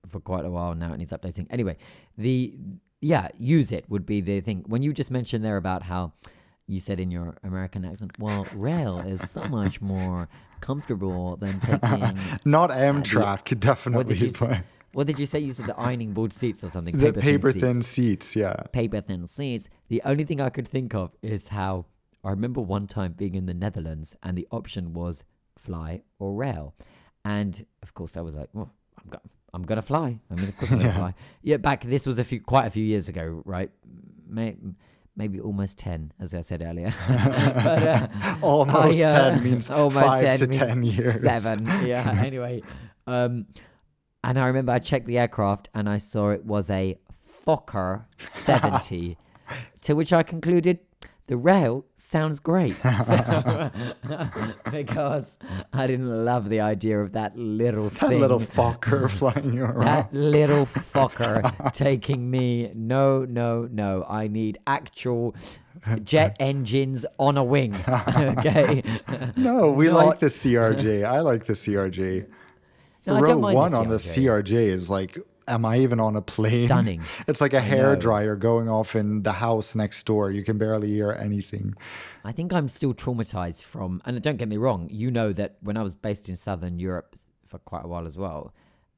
[0.07, 0.93] for quite a while now.
[0.93, 1.47] It needs updating.
[1.49, 1.77] Anyway,
[2.17, 2.53] the
[3.01, 4.63] yeah, use it would be the thing.
[4.67, 6.13] When you just mentioned there about how
[6.67, 10.29] you said in your American accent, well, rail is so much more
[10.61, 12.17] comfortable than taking.
[12.45, 14.61] Not Amtrak, what definitely, did you say?
[14.93, 15.39] What did you say?
[15.39, 16.97] You said the ironing board seats or something.
[16.97, 18.35] the paper seats thin seats.
[18.35, 18.53] Yeah.
[18.71, 19.69] paper thin seats.
[19.87, 21.85] The only thing I could think of is how
[22.23, 25.23] I remember one time being in the Netherlands and the option was
[25.57, 26.75] fly or rail.
[27.23, 28.73] And of course, I was like, well,
[29.03, 29.21] I'm, go-
[29.53, 30.19] I'm going to fly.
[30.29, 31.13] I mean, of course I'm going to fly.
[31.43, 33.71] Yeah, back, this was a few, quite a few years ago, right?
[34.27, 34.55] May,
[35.15, 36.93] maybe almost 10, as I said earlier.
[37.07, 38.07] but, uh,
[38.41, 41.21] Almost I, uh, 10 means almost five 10 to 10 years.
[41.21, 41.65] Seven.
[41.85, 42.21] Yeah.
[42.25, 42.61] Anyway,
[43.07, 43.45] um,
[44.23, 46.97] and I remember I checked the aircraft and I saw it was a
[47.45, 49.17] Fokker 70,
[49.81, 50.79] to which I concluded
[51.27, 52.75] the rail sounds great.
[53.05, 53.71] So,
[54.71, 55.37] because
[55.71, 58.09] I didn't love the idea of that little thing.
[58.09, 59.85] That little fucker flying you around.
[59.85, 62.71] that little fucker taking me.
[62.75, 64.05] No, no, no.
[64.09, 65.35] I need actual
[66.03, 67.75] jet engines on a wing.
[67.87, 68.83] okay.
[69.35, 71.05] No, we Not- like the CRJ.
[71.05, 72.27] I like the CRJ.
[73.07, 73.95] No, Row mind the one on the.
[73.95, 75.17] CRJ is like,
[75.47, 76.67] am I even on a plane?
[76.67, 77.01] Stunning.
[77.27, 80.31] It's like a hair dryer going off in the house next door.
[80.31, 81.75] You can barely hear anything.
[82.23, 85.77] I think I'm still traumatized from, and don't get me wrong, you know that when
[85.77, 87.15] I was based in Southern Europe
[87.47, 88.53] for quite a while as well,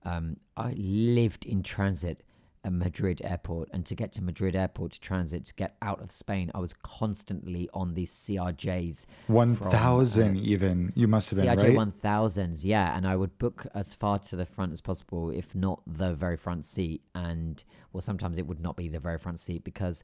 [0.05, 2.23] um, I lived in transit
[2.71, 3.69] Madrid airport.
[3.71, 6.73] And to get to Madrid airport to transit, to get out of Spain, I was
[6.73, 9.03] constantly on these CRJs.
[9.03, 10.91] Uh, 1,000 even.
[10.95, 11.93] You must have been, CRJ right?
[12.03, 12.95] 1000s, yeah.
[12.95, 16.37] And I would book as far to the front as possible, if not the very
[16.37, 17.01] front seat.
[17.13, 20.03] And, well, sometimes it would not be the very front seat because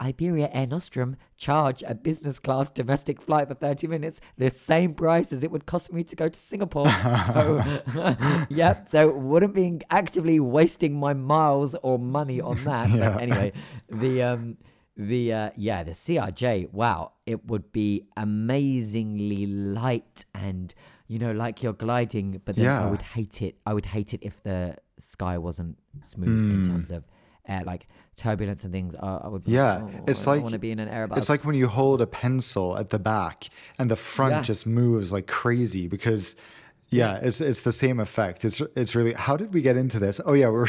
[0.00, 5.32] Iberia Air Nostrum charge a business class domestic flight for 30 minutes the same price
[5.32, 6.88] as it would cost me to go to Singapore.
[7.26, 7.62] so,
[8.48, 8.88] yep.
[8.88, 12.90] So, wouldn't be actively wasting my miles or money on that.
[12.90, 13.10] Yeah.
[13.10, 13.52] But anyway,
[13.88, 14.56] the, um,
[14.96, 20.72] the uh, yeah the CRJ wow it would be amazingly light and
[21.08, 24.20] you know like you're gliding but then I would hate it I would hate it
[24.22, 27.02] if the sky wasn't smooth in terms of
[27.46, 28.94] air, like turbulence and things.
[28.94, 29.44] Uh, I would.
[29.44, 29.52] be.
[29.52, 31.16] Yeah, like, oh, it's I like- want to be in an Airbus.
[31.18, 33.48] It's like when you hold a pencil at the back
[33.78, 34.42] and the front Yeah.
[34.42, 36.36] just moves like crazy because
[36.90, 38.44] yeah, it's it's the same effect.
[38.44, 40.20] It's it's really how did we get into this?
[40.24, 40.68] Oh yeah, we're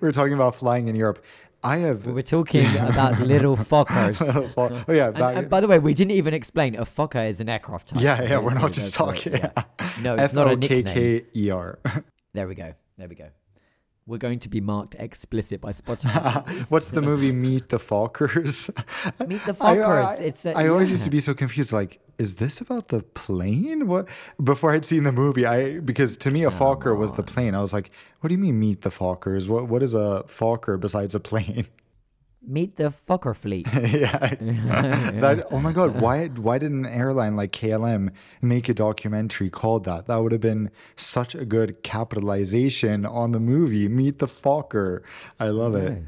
[0.00, 1.22] we're talking about flying in Europe.
[1.64, 4.18] I have we're talking about little Fokkers.
[4.88, 7.48] Oh yeah, back, and by the way, we didn't even explain a Fokker is an
[7.48, 8.02] aircraft type.
[8.02, 9.34] yeah, yeah, we're not just talking.
[9.36, 9.52] yeah.
[10.00, 10.86] No, it's not a nickname.
[10.88, 11.78] F-O-K-K-E-R.
[12.34, 12.74] There we go.
[12.98, 13.28] There we go.
[14.06, 16.44] We're going to be marked explicit by Spotify.
[16.70, 18.68] What's the movie Meet the Fockers?
[19.28, 20.20] Meet the I- uh, Fockers.
[20.20, 21.72] I, It's a- I always used to be so confused.
[21.72, 23.86] Like, is this about the plane?
[23.86, 24.08] What?
[24.42, 27.54] Before I'd seen the movie, I because to me a Fokker was the plane.
[27.54, 27.90] I was like,
[28.20, 29.48] what do you mean Meet the Fockers?
[29.48, 31.66] What What is a Fokker besides a plane?
[32.44, 33.66] Meet the Fokker fleet.
[33.72, 34.34] yeah.
[35.20, 39.84] that, oh my god, why why did an airline like KLM make a documentary called
[39.84, 40.06] that?
[40.06, 45.02] That would have been such a good capitalization on the movie Meet the Fokker.
[45.38, 46.02] I love it.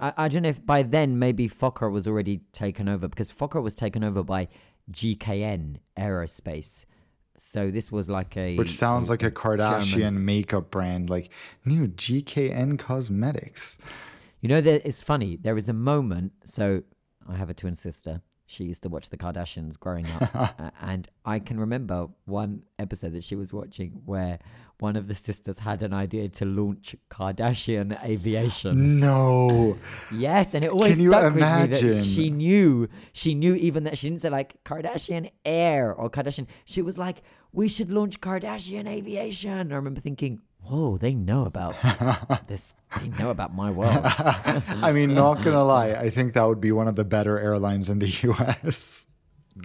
[0.00, 3.62] I, I don't know if by then maybe Fokker was already taken over because Fokker
[3.62, 4.48] was taken over by
[4.92, 6.84] GKN Aerospace.
[7.36, 10.24] So this was like a Which sounds like a Kardashian German.
[10.24, 11.30] makeup brand, like
[11.64, 13.78] new GKN Cosmetics.
[14.42, 15.38] You know that it's funny.
[15.40, 16.32] There is a moment.
[16.44, 16.82] So
[17.28, 18.20] I have a twin sister.
[18.44, 23.12] She used to watch the Kardashians growing up, uh, and I can remember one episode
[23.12, 24.40] that she was watching where
[24.78, 28.98] one of the sisters had an idea to launch Kardashian Aviation.
[28.98, 29.78] No.
[30.10, 32.88] Yes, and it always Can stuck with me that she knew.
[33.12, 36.48] She knew even that she didn't say like Kardashian Air or Kardashian.
[36.64, 37.22] She was like,
[37.52, 41.74] "We should launch Kardashian Aviation." I remember thinking, "Whoa, they know about
[42.46, 42.74] this.
[43.00, 46.72] They know about my world." I mean, not gonna lie, I think that would be
[46.72, 49.06] one of the better airlines in the US.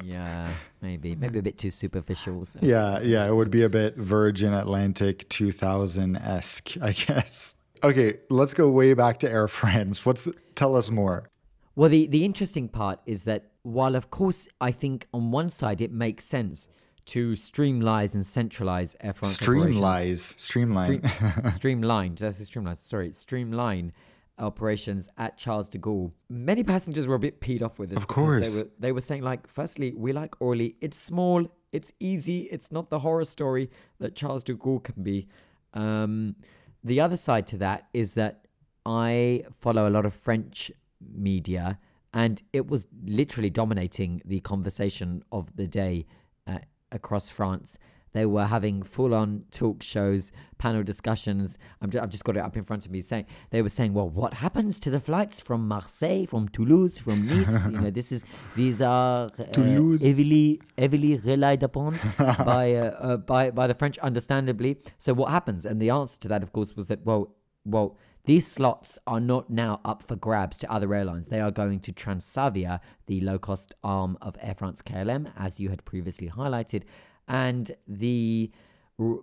[0.04, 0.50] yeah,
[0.82, 2.45] maybe, maybe a bit too superficial.
[2.45, 2.60] So.
[2.62, 7.56] Yeah, yeah, it would be a bit Virgin Atlantic 2000 esque, I guess.
[7.84, 10.06] Okay, let's go way back to Air France.
[10.06, 11.30] What's tell us more?
[11.76, 15.80] Well, the, the interesting part is that while, of course, I think on one side
[15.80, 16.68] it makes sense
[17.08, 20.16] to streamline and centralize Air France streamline.
[20.16, 21.01] Stream,
[21.51, 22.16] streamline.
[22.16, 22.76] Did I say streamline?
[22.76, 23.93] Sorry, streamline
[24.39, 26.12] operations at Charles de Gaulle.
[26.30, 27.97] Many passengers were a bit peed off with this.
[27.97, 28.49] Of course.
[28.49, 30.76] They were, they were saying, like, firstly, we like Orly.
[30.82, 35.28] It's small, it's easy, it's not the horror story that Charles de Gaulle can be.
[35.74, 36.36] Um,
[36.84, 38.45] the other side to that is that
[38.86, 41.80] I follow a lot of French media,
[42.14, 46.05] and it was literally dominating the conversation of the day
[46.47, 46.60] uh,
[46.92, 47.78] across France.
[48.14, 51.58] They were having full-on talk shows, panel discussions.
[51.82, 53.02] I'm ju- I've just got it up in front of me.
[53.02, 57.28] Saying they were saying, "Well, what happens to the flights from Marseille, from Toulouse, from
[57.28, 57.68] Nice?
[57.72, 58.24] you know, this is
[58.56, 59.54] these are uh,
[60.02, 64.78] heavily heavily relied upon by uh, uh, by by the French, understandably.
[64.98, 65.66] So what happens?
[65.66, 67.36] And the answer to that, of course, was that well,
[67.66, 71.30] well, these slots are not now up for grabs to other airlines.
[71.30, 75.84] They are going to Transavia, the low-cost arm of Air France KLM, as you had
[75.86, 76.84] previously highlighted,
[77.30, 78.51] and the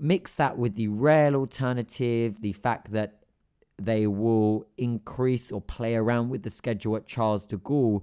[0.01, 3.25] mix that with the rail alternative, the fact that
[3.79, 8.03] they will increase or play around with the schedule at Charles de Gaulle,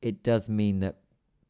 [0.00, 0.96] it does mean that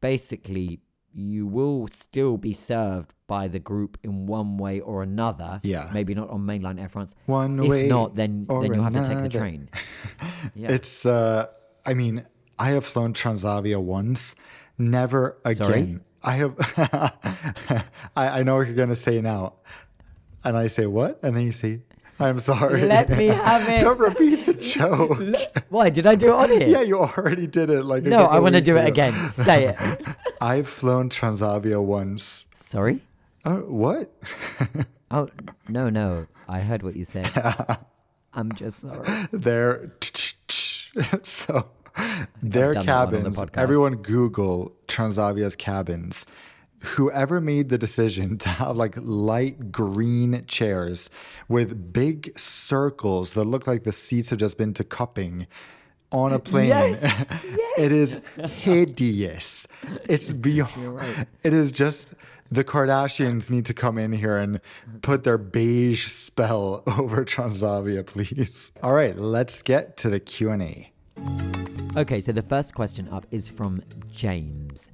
[0.01, 0.81] basically
[1.15, 5.61] you will still be served by the group in one way or another.
[5.63, 5.91] Yeah.
[5.93, 7.15] Maybe not on mainline Air France.
[7.27, 9.69] One if way not, then then you'll have to take the train.
[10.55, 10.73] Yeah.
[10.73, 11.47] It's uh
[11.85, 12.25] I mean,
[12.59, 14.35] I have flown Transavia once,
[14.79, 15.57] never again.
[15.57, 15.99] Sorry?
[16.23, 16.55] I have
[18.17, 19.55] I, I know what you're gonna say now.
[20.45, 21.19] And I say what?
[21.23, 21.83] And then you say,
[22.21, 22.83] I'm sorry.
[22.83, 23.81] Let me have it.
[23.81, 25.21] Don't repeat the joke.
[25.69, 26.67] Why did I do it on here?
[26.67, 29.29] yeah, you already did it like no, I want to do it again.
[29.29, 29.77] Say it.
[30.41, 32.47] I've flown Transavia once.
[32.55, 33.01] Sorry.
[33.45, 34.13] Oh, what?
[35.11, 35.31] Oh
[35.71, 36.27] no, no.
[36.49, 37.33] I heard what you said.
[38.35, 39.09] I'm just sorry.
[39.33, 39.89] their
[41.23, 41.67] so
[42.43, 46.27] their done that one on the cabins everyone google transavia's cabins
[46.81, 51.11] whoever made the decision to have like light green chairs
[51.49, 55.47] with big circles that look like the seats have just been to cupping
[56.11, 57.27] on a plane Yes,
[57.77, 58.17] it is
[58.51, 59.67] hideous.
[60.09, 62.15] It's beyond it is just
[62.51, 64.59] the kardashians need to come in here and
[65.03, 68.73] put their beige spell over transavia please.
[68.83, 70.91] All right let's get to the q&a
[71.97, 74.89] Okay, so the first question up is from James.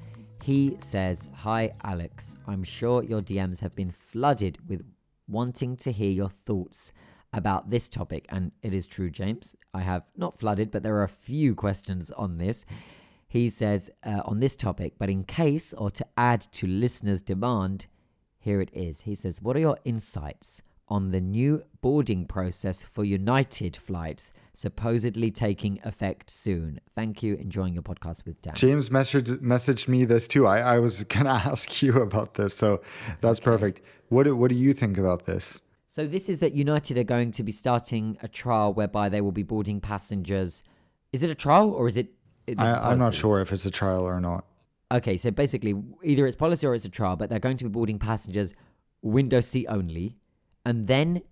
[0.45, 2.37] He says, Hi, Alex.
[2.47, 4.85] I'm sure your DMs have been flooded with
[5.27, 6.93] wanting to hear your thoughts
[7.33, 8.27] about this topic.
[8.29, 9.57] And it is true, James.
[9.73, 12.67] I have not flooded, but there are a few questions on this.
[13.27, 17.87] He says, uh, on this topic, but in case or to add to listeners' demand,
[18.39, 19.01] here it is.
[19.01, 25.31] He says, What are your insights on the new boarding process for United flights, supposedly
[25.31, 26.81] taking effect soon.
[26.95, 27.35] Thank you.
[27.35, 28.55] Enjoying your podcast with Dan.
[28.55, 30.47] James messaged messaged me this too.
[30.47, 32.81] I, I was gonna ask you about this, so
[33.21, 33.83] that's perfect.
[34.09, 35.61] What do- what do you think about this?
[35.87, 39.33] So this is that United are going to be starting a trial whereby they will
[39.33, 40.63] be boarding passengers.
[41.13, 42.09] Is it a trial or is it?
[42.59, 44.45] I, I'm not sure if it's a trial or not.
[44.93, 47.71] Okay, so basically, either it's policy or it's a trial, but they're going to be
[47.71, 48.55] boarding passengers
[49.03, 50.17] window seat only,
[50.65, 51.23] and then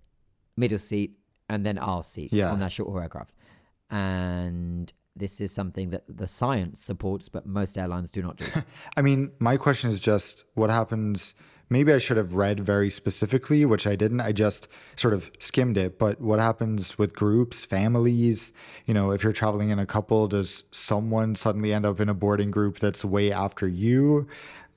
[0.56, 1.18] middle seat,
[1.48, 2.50] and then aisle seat Yeah.
[2.52, 3.32] on that short haul aircraft.
[3.90, 8.46] And this is something that the science supports, but most airlines do not do.
[8.96, 11.34] I mean, my question is just what happens.
[11.68, 14.20] Maybe I should have read very specifically, which I didn't.
[14.20, 15.98] I just sort of skimmed it.
[15.98, 18.52] But what happens with groups, families?
[18.86, 22.14] You know, if you're traveling in a couple, does someone suddenly end up in a
[22.14, 24.26] boarding group that's way after you?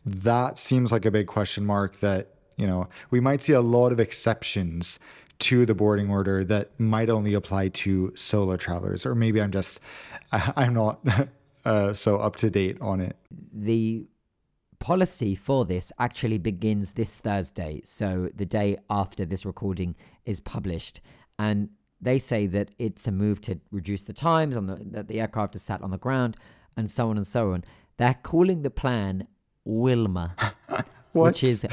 [0.05, 3.91] That seems like a big question mark that, you know, we might see a lot
[3.91, 4.99] of exceptions
[5.39, 9.05] to the boarding order that might only apply to solo travelers.
[9.05, 9.79] Or maybe I'm just,
[10.31, 10.99] I'm not
[11.65, 13.15] uh, so up to date on it.
[13.53, 14.05] the
[14.79, 21.01] policy for this actually begins this Thursday, so the day after this recording is published.
[21.39, 21.69] And
[22.01, 25.55] they say that it's a move to reduce the times on the that the aircraft
[25.55, 26.37] is sat on the ground
[26.77, 27.63] and so on and so on.
[27.97, 29.27] They're calling the plan
[29.63, 30.35] Wilma,
[31.13, 31.65] which is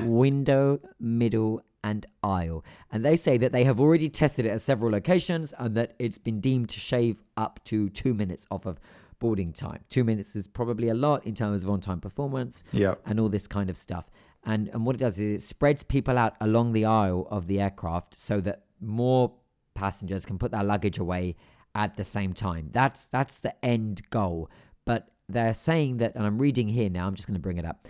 [0.00, 2.64] window, middle, and aisle.
[2.90, 6.18] And they say that they have already tested it at several locations and that it's
[6.18, 8.80] been deemed to shave up to two minutes off of
[9.20, 9.80] boarding time.
[9.88, 12.94] Two minutes is probably a lot in terms of on time performance Yeah.
[13.06, 14.10] and all this kind of stuff.
[14.46, 17.60] And and what it does is it spreads people out along the aisle of the
[17.60, 19.32] aircraft so that more
[19.74, 21.36] passengers can put their luggage away
[21.74, 22.68] at the same time.
[22.72, 24.50] That's that's the end goal.
[24.84, 27.06] But they're saying that, and I'm reading here now.
[27.06, 27.88] I'm just going to bring it up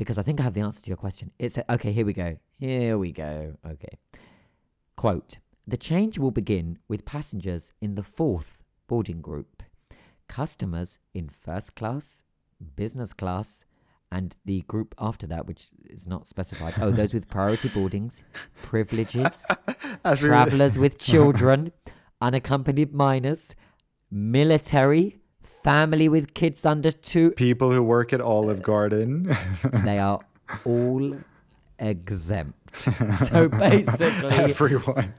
[0.00, 1.30] because I think I have the answer to your question.
[1.38, 1.92] It's okay.
[1.92, 2.30] Here we go.
[2.58, 3.54] Here we go.
[3.72, 3.94] Okay.
[4.96, 9.62] Quote: The change will begin with passengers in the fourth boarding group,
[10.26, 12.22] customers in first class,
[12.76, 13.62] business class,
[14.10, 16.72] and the group after that, which is not specified.
[16.80, 18.22] Oh, those with priority boardings,
[18.62, 19.44] privileges,
[20.02, 21.72] As we were- travelers with children,
[22.22, 23.54] unaccompanied minors,
[24.10, 25.18] military,
[25.62, 27.30] family with kids under two.
[27.32, 29.30] people who work at Olive Garden.
[29.30, 30.20] Uh, they are
[30.64, 31.16] all
[31.78, 32.56] exempt.
[33.28, 35.12] So basically, Everyone.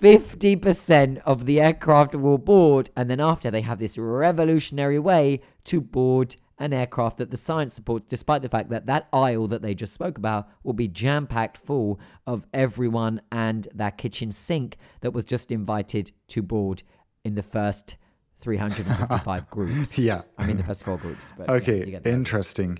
[0.00, 5.80] 50% of the aircraft will board, and then after they have this revolutionary way to
[5.80, 9.74] board an aircraft that the science supports, despite the fact that that aisle that they
[9.74, 15.12] just spoke about will be jam packed full of everyone and their kitchen sink that
[15.12, 16.82] was just invited to board
[17.24, 17.96] in the first
[18.40, 19.98] 355 groups.
[19.98, 20.22] Yeah.
[20.38, 21.32] I mean, the first four groups.
[21.36, 22.78] But Okay, the- interesting.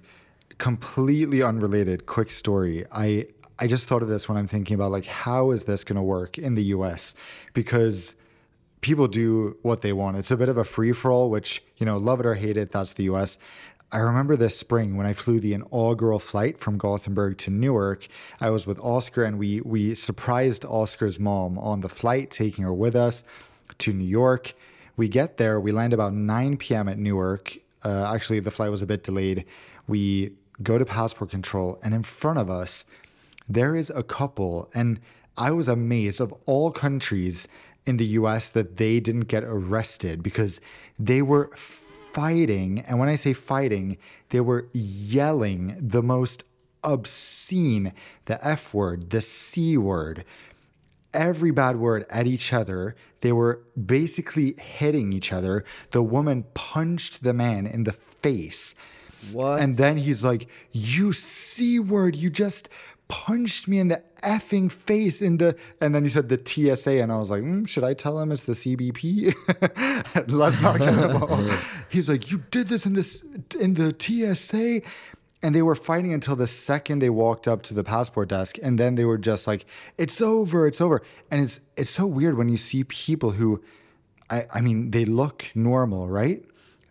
[0.58, 2.06] Completely unrelated.
[2.06, 2.84] Quick story.
[2.92, 3.26] I
[3.58, 6.02] I just thought of this when I'm thinking about like how is this going to
[6.02, 7.14] work in the US
[7.54, 8.16] because
[8.80, 10.16] people do what they want.
[10.18, 12.56] It's a bit of a free for all, which, you know, love it or hate
[12.56, 13.38] it, that's the US.
[13.92, 18.08] I remember this spring when I flew the inaugural flight from Gothenburg to Newark.
[18.40, 22.74] I was with Oscar and we we surprised Oscar's mom on the flight, taking her
[22.74, 23.24] with us
[23.78, 24.54] to New York.
[24.96, 26.88] We get there, we land about 9 p.m.
[26.88, 27.56] at Newark.
[27.84, 29.44] Uh, actually, the flight was a bit delayed.
[29.86, 30.32] We
[30.62, 32.86] go to passport control, and in front of us,
[33.48, 34.98] there is a couple, and
[35.36, 37.46] I was amazed of all countries
[37.84, 40.60] in the US that they didn't get arrested because
[40.98, 42.80] they were fighting.
[42.80, 43.98] And when I say fighting,
[44.30, 46.44] they were yelling the most
[46.82, 47.92] obscene,
[48.24, 50.24] the F word, the C word,
[51.16, 52.94] every bad word at each other.
[53.22, 55.64] They were basically hitting each other.
[55.90, 58.74] The woman punched the man in the face.
[59.32, 59.58] What?
[59.60, 62.68] And then he's like, You C word, you just
[63.08, 67.12] punched me in the effing face in the and then he said the TSA and
[67.12, 69.32] I was like, mm, should I tell him it's the CBP?
[70.32, 71.52] Let's not get involved.
[71.88, 73.22] he's like, You did this in this
[73.58, 74.82] in the TSA.
[75.46, 78.72] And they were fighting until the second they walked up to the passport desk, and
[78.80, 79.64] then they were just like,
[79.96, 80.98] "It's over, it's over."
[81.30, 83.62] And it's it's so weird when you see people who,
[84.28, 86.40] I I mean, they look normal, right?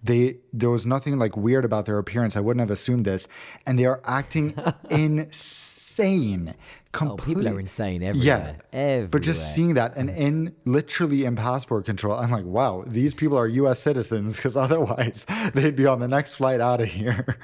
[0.04, 2.38] They there was nothing like weird about their appearance.
[2.38, 3.28] I wouldn't have assumed this,
[3.66, 4.56] and they are acting
[4.90, 6.54] insane.
[7.02, 8.58] oh, people are Complete- insane Yeah, everywhere.
[8.74, 9.08] Everywhere.
[9.10, 13.38] but just seeing that and in literally in passport control, I'm like, wow, these people
[13.38, 13.80] are U.S.
[13.80, 17.38] citizens because otherwise they'd be on the next flight out of here.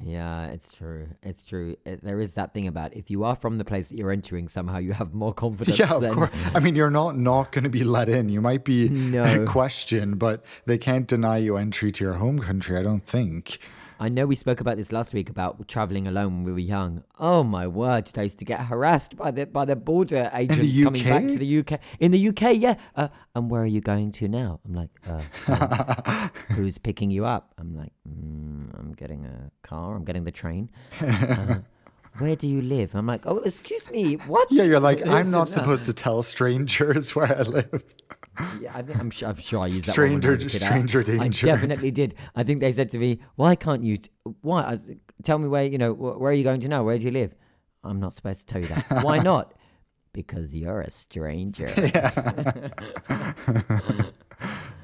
[0.00, 1.06] Yeah, it's true.
[1.22, 1.76] It's true.
[1.84, 4.48] It, there is that thing about if you are from the place that you're entering,
[4.48, 5.78] somehow you have more confidence.
[5.78, 6.30] Yeah, of than, course.
[6.54, 8.28] I mean, you're not not going to be let in.
[8.28, 9.44] You might be No.
[9.48, 12.78] questioned, but they can't deny you entry to your home country.
[12.78, 13.58] I don't think.
[14.00, 17.04] I know we spoke about this last week about traveling alone when we were young.
[17.18, 18.10] Oh my word!
[18.16, 21.58] I used to get harassed by the by the border agents coming back to the
[21.60, 21.80] UK.
[22.00, 22.74] In the UK, yeah.
[22.96, 24.60] Uh, and where are you going to now?
[24.66, 27.54] I'm like, uh, um, who's picking you up?
[27.58, 29.94] I'm like, mm, I'm getting a car.
[29.94, 30.70] I'm getting the train.
[31.32, 31.60] Uh,
[32.18, 32.94] where do you live?
[32.94, 34.48] I'm like, oh, excuse me, what?
[34.50, 37.84] Yeah, you're like, I'm not supposed to tell strangers where I live.
[38.60, 41.46] Yeah, I think I'm sure, I'm sure I used that stranger, one stranger I, danger.
[41.48, 42.14] I definitely did.
[42.34, 43.98] I think they said to me, "Why can't you?
[43.98, 44.10] T-
[44.40, 44.62] why?
[44.62, 44.78] I,
[45.22, 46.82] tell me where you know where are you going to now?
[46.82, 47.34] Where do you live?"
[47.84, 49.04] I'm not supposed to tell you that.
[49.04, 49.54] why not?
[50.12, 51.66] Because you're a stranger.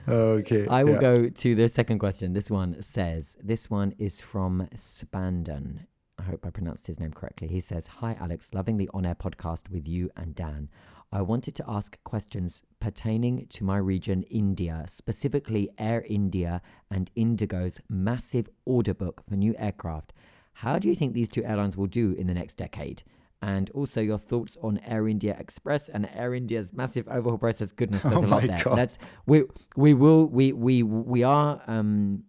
[0.08, 0.66] okay.
[0.68, 1.00] I will yeah.
[1.00, 2.32] go to the second question.
[2.32, 5.86] This one says, this one is from Spandon.
[6.18, 7.46] I hope I pronounced his name correctly.
[7.46, 10.68] He says, Hi, Alex, loving the on air podcast with you and Dan.
[11.10, 17.80] I wanted to ask questions pertaining to my region, India, specifically Air India and Indigo's
[17.88, 20.12] massive order book for new aircraft.
[20.52, 23.02] How do you think these two airlines will do in the next decade?
[23.40, 27.72] And also your thoughts on Air India Express and Air India's massive overhaul process.
[27.72, 28.62] Goodness, there's Oh a lot there.
[28.62, 28.76] God.
[28.76, 29.44] Let's we
[29.76, 32.24] we will we we we are um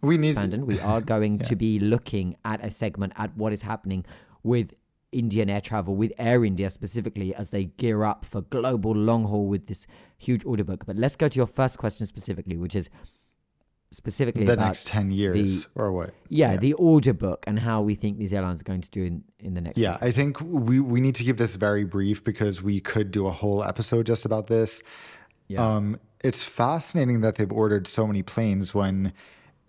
[0.00, 3.62] we need Brandon, we are going to be looking at a segment at what is
[3.62, 4.04] happening
[4.42, 4.72] with
[5.14, 9.46] Indian air travel, with Air India specifically, as they gear up for global long haul
[9.46, 9.86] with this
[10.18, 10.84] huge order book.
[10.86, 12.90] But let's go to your first question specifically, which is
[13.90, 16.10] specifically the next 10 years or what?
[16.28, 19.24] yeah, the order book and how we think these airlines are going to do in,
[19.38, 22.60] in the next Yeah, I think we, we need to keep this very brief because
[22.60, 24.82] we could do a whole episode just about this.
[25.46, 25.64] Yeah.
[25.64, 29.12] Um, it's fascinating that they've ordered so many planes when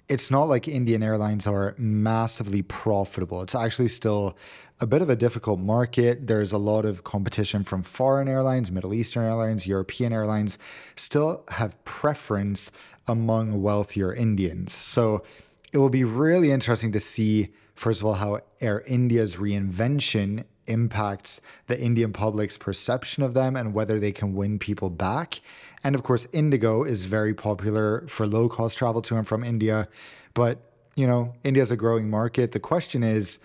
[0.07, 3.41] it's not like Indian Airlines are massively profitable.
[3.41, 4.37] It's actually still
[4.81, 6.27] a bit of a difficult market.
[6.27, 10.59] There's a lot of competition from foreign airlines, Middle Eastern airlines, European airlines
[10.95, 12.71] still have preference
[13.07, 14.73] among wealthier Indians.
[14.73, 15.23] So
[15.71, 21.41] it will be really interesting to see, first of all, how Air India's reinvention impacts
[21.67, 25.39] the Indian public's perception of them and whether they can win people back.
[25.83, 29.87] And of course, Indigo is very popular for low cost travel to and from India.
[30.33, 30.59] But,
[30.95, 32.51] you know, India is a growing market.
[32.51, 33.39] The question is,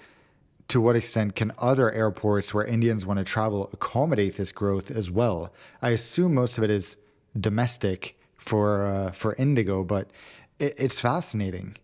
[0.71, 5.11] to what extent can other airports where Indians want to travel accommodate this growth as
[5.11, 5.53] well?
[5.83, 6.97] I assume most of it is
[7.39, 10.11] domestic for uh, for Indigo, but
[10.59, 11.77] it, it's fascinating.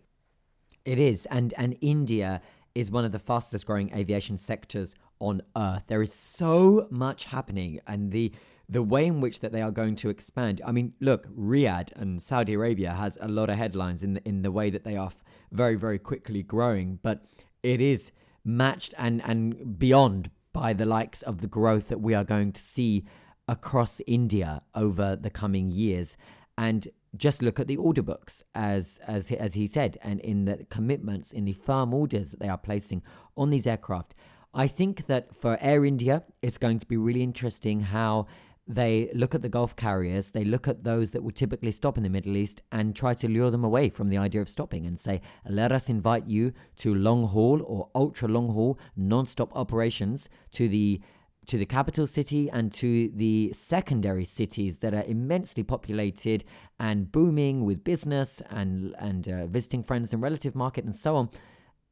[0.85, 2.41] It is, and and India
[2.75, 5.83] is one of the fastest growing aviation sectors on earth.
[5.87, 8.31] There is so much happening, and the
[8.69, 10.61] the way in which that they are going to expand.
[10.65, 14.41] I mean, look, Riyadh and Saudi Arabia has a lot of headlines in the, in
[14.41, 15.11] the way that they are
[15.51, 17.25] very very quickly growing, but
[17.63, 18.11] it is
[18.47, 22.61] matched and and beyond by the likes of the growth that we are going to
[22.61, 23.05] see
[23.47, 26.17] across India over the coming years.
[26.57, 30.65] And just look at the order books, as as as he said, and in the
[30.69, 33.03] commitments, in the firm orders that they are placing
[33.35, 34.15] on these aircraft.
[34.53, 38.27] I think that for Air India, it's going to be really interesting how
[38.67, 42.03] they look at the Gulf carriers, they look at those that would typically stop in
[42.03, 44.99] the Middle East and try to lure them away from the idea of stopping and
[44.99, 50.67] say, let us invite you to long haul or ultra long haul non-stop operations to
[50.67, 51.01] the
[51.45, 56.43] to the capital city and to the secondary cities that are immensely populated
[56.77, 61.29] and booming with business and and uh, visiting friends and relative market and so on,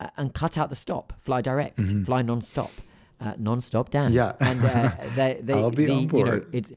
[0.02, 2.72] uh, and cut out the stop, fly direct, fly non-stop,
[3.20, 4.14] uh, non-stop down.
[4.14, 4.34] Yeah.
[4.40, 6.72] and uh, they, they, I'll be the, on you know, it's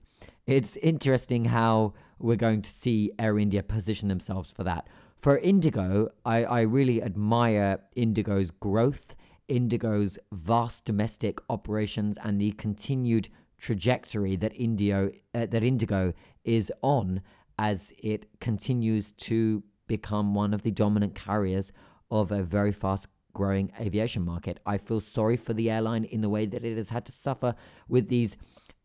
[0.46, 4.88] it's interesting how we're going to see Air India position themselves for that.
[5.16, 9.14] For Indigo, I, I really admire Indigo's growth,
[9.48, 13.28] Indigo's vast domestic operations, and the continued
[13.58, 16.14] trajectory that Indio uh, that Indigo
[16.44, 17.20] is on
[17.58, 21.72] as it continues to become one of the dominant carriers
[22.10, 23.08] of a very fast
[23.38, 24.58] growing aviation market.
[24.66, 27.54] I feel sorry for the airline in the way that it has had to suffer
[27.88, 28.36] with these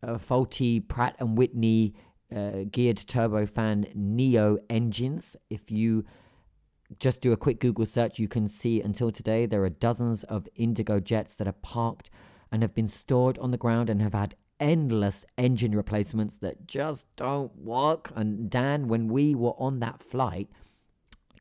[0.02, 1.94] uh, faulty Pratt and Whitney
[2.34, 5.36] uh, geared turbofan Neo engines.
[5.50, 6.04] If you
[7.00, 10.48] just do a quick Google search, you can see until today there are dozens of
[10.54, 12.10] Indigo jets that are parked
[12.52, 17.06] and have been stored on the ground and have had endless engine replacements that just
[17.16, 18.12] don't work.
[18.14, 20.48] And Dan, when we were on that flight,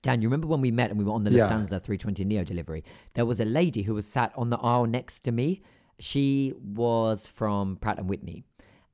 [0.04, 1.48] Dan, you remember when we met and we were on the Yeah.
[1.50, 2.84] Lufthansa 320 Neo delivery?
[3.16, 5.62] There was a lady who was sat on the aisle next to me.
[5.98, 8.44] She was from Pratt and Whitney,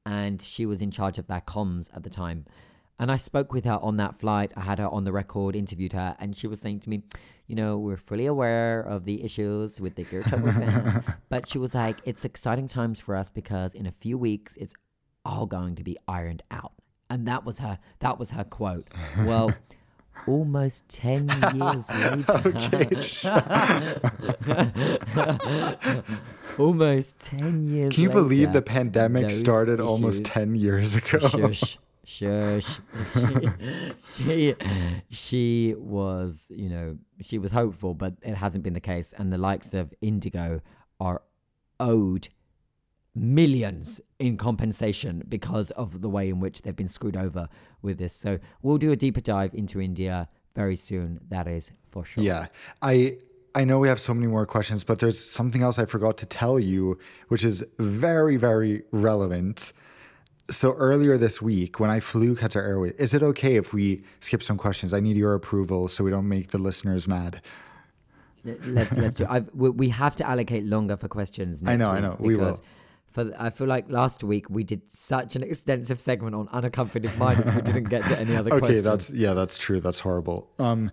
[0.05, 2.45] and she was in charge of their comms at the time.
[2.99, 4.51] And I spoke with her on that flight.
[4.55, 7.01] I had her on the record, interviewed her, and she was saying to me,
[7.47, 11.74] "You know, we're fully aware of the issues with the gear turbofan, but she was
[11.74, 14.74] like, it's exciting times for us because in a few weeks it's
[15.26, 16.74] all going to be ironed out."
[17.10, 17.80] And that was her.
[17.99, 18.88] That was her quote.
[19.26, 19.55] Well.
[20.28, 21.89] Almost 10 years
[22.74, 23.13] later.
[26.57, 31.20] almost 10 years Can you believe the pandemic started almost 10 years ago?
[31.20, 31.78] Shush.
[32.05, 32.65] Shush.
[34.01, 34.55] She, she,
[35.09, 39.13] she was, you know, she was hopeful, but it hasn't been the case.
[39.17, 40.61] And the likes of Indigo
[40.99, 41.22] are
[41.80, 42.30] owed
[43.20, 47.49] millions in compensation because of the way in which they've been screwed over
[47.82, 48.13] with this.
[48.13, 51.20] So we'll do a deeper dive into India very soon.
[51.30, 52.24] That is for sure.
[52.24, 52.47] Yeah.
[52.82, 53.17] I
[53.55, 56.26] I know we have so many more questions, but there's something else I forgot to
[56.26, 56.97] tell you,
[57.30, 59.74] which is very, very relevant.
[60.51, 64.43] So earlier this week, when I flew Qatar Airways, is it okay if we skip
[64.43, 64.93] some questions?
[64.93, 67.41] I need your approval so we don't make the listeners mad.
[68.43, 69.26] let's let's do.
[69.28, 71.61] I've, we, we have to allocate longer for questions.
[71.61, 72.59] Next know, I know, we will.
[73.12, 77.53] For I feel like last week we did such an extensive segment on unaccompanied minors,
[77.55, 78.84] we didn't get to any other Okay, questions.
[78.84, 79.80] that's yeah, that's true.
[79.80, 80.49] That's horrible.
[80.60, 80.91] Um,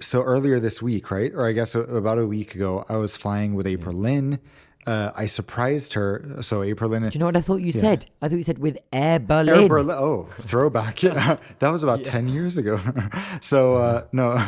[0.00, 3.54] so earlier this week, right, or I guess about a week ago, I was flying
[3.54, 4.38] with April Lynn.
[4.86, 6.38] Uh, I surprised her.
[6.40, 7.02] So April Lynn.
[7.02, 8.06] Do you know what I thought you said?
[8.20, 9.62] I thought you said with Air Berlin.
[9.62, 9.96] Air Berlin.
[9.98, 11.02] Oh, throwback.
[11.12, 12.78] Yeah, that was about 10 years ago.
[13.40, 14.38] so, uh, no.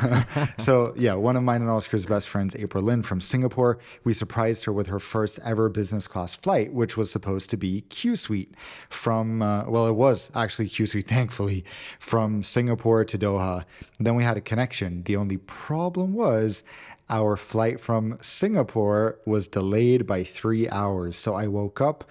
[0.59, 4.65] so, yeah, one of mine and Oscar's best friends, April Lynn from Singapore, we surprised
[4.65, 8.55] her with her first ever business class flight, which was supposed to be Q Suite
[8.89, 11.65] from, uh, well, it was actually Q Suite, thankfully,
[11.99, 13.65] from Singapore to Doha.
[13.99, 15.03] Then we had a connection.
[15.03, 16.63] The only problem was,
[17.11, 21.17] our flight from Singapore was delayed by three hours.
[21.17, 22.05] So I woke up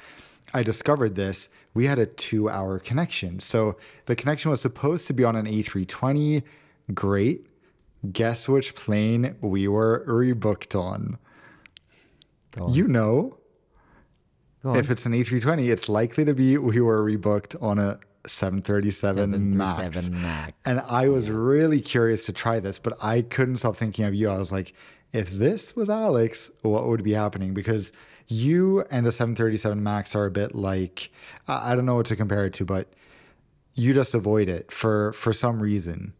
[0.53, 1.49] I discovered this.
[1.73, 3.39] We had a two hour connection.
[3.39, 6.43] So the connection was supposed to be on an A320.
[6.93, 7.47] Great.
[8.11, 11.17] Guess which plane we were rebooked on?
[12.57, 12.71] On.
[12.71, 13.39] You know,
[14.63, 14.77] on.
[14.77, 19.75] if it's an A320, it's likely to be we were rebooked on a 737, Max.
[20.05, 20.53] 737 Max.
[20.65, 24.29] And I was really curious to try this, but I couldn't stop thinking of you.
[24.29, 24.73] I was like,
[25.11, 27.53] if this was Alex, what would be happening?
[27.53, 27.91] Because
[28.27, 31.11] you and the 737 Max are a bit like,
[31.47, 32.87] I don't know what to compare it to, but
[33.75, 36.13] you just avoid it for for some reason.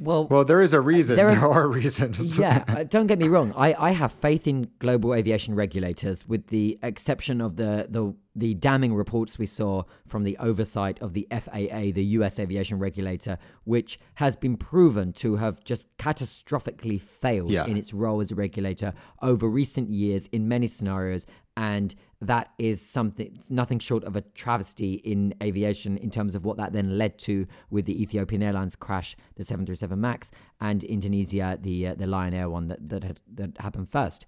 [0.00, 1.16] well, Well, there is a reason.
[1.16, 2.38] There There are- are, reasons.
[2.40, 3.52] yeah, uh, don't get me wrong.
[3.56, 8.54] I, I have faith in global aviation regulators, with the exception of the, the the
[8.54, 12.38] damning reports we saw from the oversight of the FAA, the U.S.
[12.38, 17.66] aviation regulator, which has been proven to have just catastrophically failed Yeah.
[17.66, 21.26] in its role as a regulator over recent years in many scenarios.
[21.56, 26.56] And that is something, nothing short of a travesty in aviation in terms of what
[26.58, 30.30] that then led to with the Ethiopian Airlines crash, the 737 MAX,
[30.60, 34.24] and Indonesia, the uh, the Lion Air one that that had, that happened first.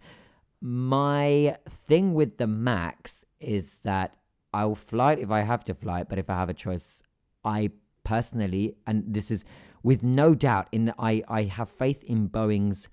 [0.60, 4.14] My thing with the Max is that
[4.52, 6.54] I will fly it if I have to fly it, but if I have a
[6.54, 7.02] choice,
[7.44, 7.70] I
[8.04, 9.44] personally, and this is
[9.82, 12.88] with no doubt, in that I I have faith in Boeing's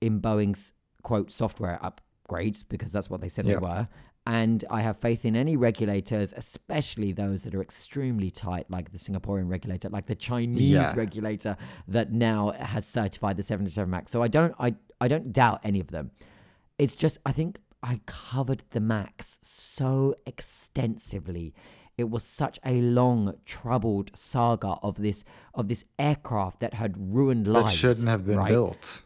[0.00, 0.72] in Boeing's
[1.02, 3.88] quote software upgrades because that's what they said they were.
[4.26, 8.98] And I have faith in any regulators, especially those that are extremely tight, like the
[8.98, 10.94] Singaporean regulator, like the Chinese Yeah.
[10.96, 11.56] regulator
[11.88, 14.10] that now has certified the 737 Max.
[14.10, 16.10] So I don't, I, I don't doubt any of them.
[16.78, 21.54] It's just I think I covered the Max so extensively.
[21.96, 25.22] It was such a long, troubled saga of this
[25.54, 27.70] of this aircraft that had ruined lives.
[27.70, 28.48] That shouldn't have been right?
[28.48, 29.02] built.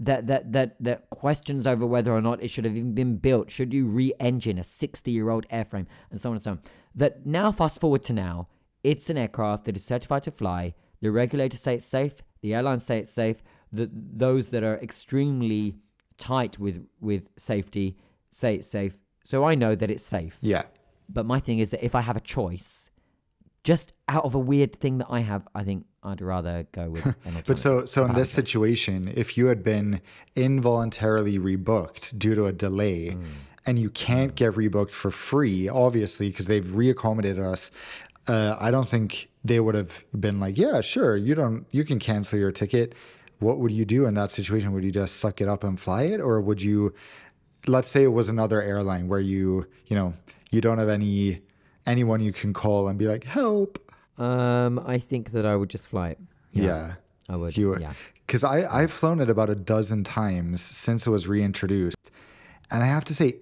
[0.00, 3.50] that that that that questions over whether or not it should have even been built.
[3.50, 6.60] Should you re-engine a sixty-year-old airframe and so on and so on?
[6.94, 8.48] That now, fast forward to now,
[8.82, 10.74] it's an aircraft that is certified to fly.
[11.00, 12.22] The regulators say it's safe.
[12.42, 13.42] The airlines say it's safe.
[13.72, 15.76] The those that are extremely
[16.20, 17.96] tight with with safety
[18.30, 18.96] say it's safe.
[19.24, 20.38] So I know that it's safe.
[20.40, 20.62] Yeah.
[21.08, 22.88] But my thing is that if I have a choice,
[23.64, 27.04] just out of a weird thing that I have, I think I'd rather go with
[27.46, 30.00] But so so in this situation, if you had been
[30.36, 33.24] involuntarily rebooked due to a delay Mm.
[33.66, 37.70] and you can't get rebooked for free, obviously, because they've reaccommodated us,
[38.28, 41.98] uh, I don't think they would have been like, yeah, sure, you don't you can
[41.98, 42.94] cancel your ticket.
[43.40, 44.72] What would you do in that situation?
[44.72, 46.20] Would you just suck it up and fly it?
[46.20, 46.94] Or would you
[47.66, 50.14] let's say it was another airline where you, you know,
[50.50, 51.42] you don't have any
[51.86, 53.78] anyone you can call and be like, help.
[54.18, 56.18] Um, I think that I would just fly it.
[56.52, 56.94] Yeah.
[57.28, 57.56] I would.
[57.56, 57.80] You would.
[57.80, 57.92] yeah.
[58.26, 62.10] because I I've flown it about a dozen times since it was reintroduced,
[62.72, 63.36] and I have to say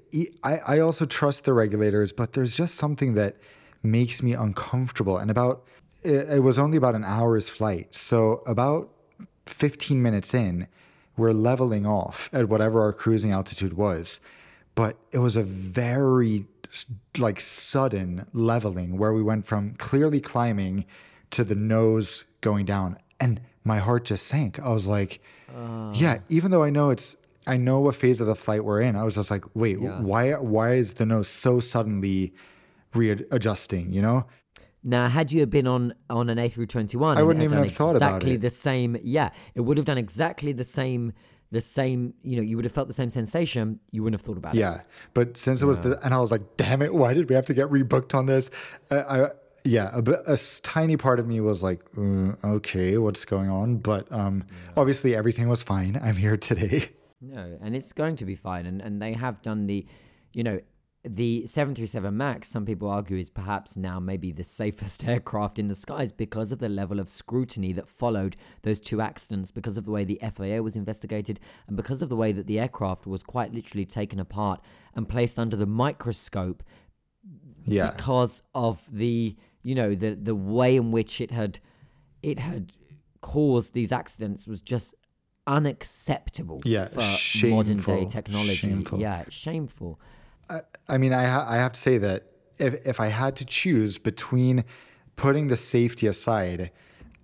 [0.45, 3.37] I, I also trust the regulators, but there's just something that
[3.83, 5.17] makes me uncomfortable.
[5.17, 5.65] And about
[6.03, 8.91] it, it was only about an hour's flight, so about
[9.49, 10.67] 15 minutes in,
[11.17, 14.21] we're leveling off at whatever our cruising altitude was,
[14.75, 16.47] but it was a very
[17.19, 20.85] like sudden leveling where we went from clearly climbing
[21.31, 22.97] to the nose going down.
[23.21, 24.61] And my heart just sank.
[24.61, 25.21] I was like,
[25.55, 25.91] uh.
[25.95, 28.95] yeah, even though I know it's, I know what phase of the flight we're in.
[28.97, 30.01] I was just like, wait, Yeah.
[30.01, 32.35] why, why is the nose so suddenly
[32.95, 33.93] readjusting?
[33.93, 34.27] You know?
[34.89, 38.37] Now, had you been on on an A321, I wouldn't even have thought about exactly
[38.37, 38.97] the same.
[39.03, 41.13] Yeah, it would have done exactly the same.
[41.51, 43.81] The same, you know, you would have felt the same sensation.
[43.91, 44.59] You wouldn't have thought about it.
[44.59, 44.81] Yeah,
[45.13, 47.47] but since it was the, and I was like, damn it, why did we have
[47.47, 48.51] to get rebooked on this?
[48.91, 49.31] Uh, I,
[49.65, 53.77] yeah, a, a tiny part of me was like, "Uh, okay, what's going on?
[53.77, 56.01] But um, obviously everything was fine.
[56.03, 56.91] I'm here today.
[57.21, 58.65] No, and it's going to be fine.
[58.65, 59.87] And and they have done the,
[60.33, 60.61] you know,
[61.15, 62.49] the 737 Max.
[62.49, 66.59] Some people argue is perhaps now maybe the safest aircraft in the skies because of
[66.59, 70.59] the level of scrutiny that followed those two accidents, because of the way the FAA
[70.61, 74.61] was investigated, and because of the way that the aircraft was quite literally taken apart
[74.95, 76.63] and placed under the microscope
[77.65, 81.59] Yeah, because of the you know the the way in which it had
[82.23, 82.73] it had
[83.21, 84.95] caused these accidents was just
[85.47, 89.01] unacceptable Yeah, for modern day technology shameful.
[89.01, 90.01] yeah shameful
[90.89, 92.25] I mean, I ha- I have to say that
[92.59, 94.65] if if I had to choose between
[95.17, 96.71] putting the safety aside,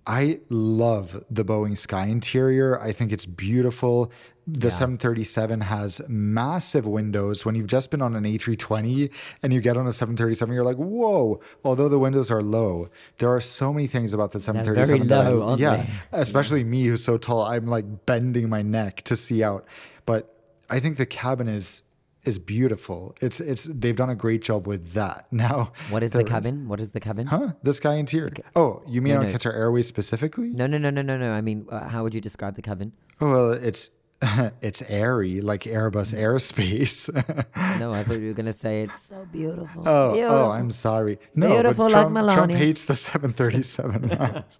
[0.07, 2.79] I love the Boeing Sky interior.
[2.79, 4.11] I think it's beautiful.
[4.47, 7.45] The 737 has massive windows.
[7.45, 9.09] When you've just been on an A320
[9.41, 11.41] and you get on a 737, you're like, whoa.
[11.63, 15.07] Although the windows are low, there are so many things about the 737.
[15.07, 15.89] that I- low, aren't yeah, they?
[16.19, 17.41] especially me who's so tall.
[17.43, 19.65] I'm like bending my neck to see out.
[20.05, 20.31] But
[20.69, 21.81] I think the cabin is
[22.25, 23.15] is beautiful.
[23.21, 25.27] It's it's they've done a great job with that.
[25.31, 27.53] Now, what is the cabin what is the cabin Huh?
[27.63, 28.31] The Sky Interior.
[28.55, 29.33] Oh, you mean No, on no.
[29.33, 30.49] Qatar Airways specifically?
[30.49, 32.91] no no no no no no i mean uh, how would you describe the cabin
[33.21, 33.91] Oh, well, it's
[34.61, 37.09] it's airy like Airbus airspace.
[37.79, 40.37] no i thought you were going to say it's so beautiful oh, beautiful.
[40.37, 41.19] oh, I'm sorry.
[41.35, 44.59] No, Beautiful but like Trump, Trump hates the 737 Max.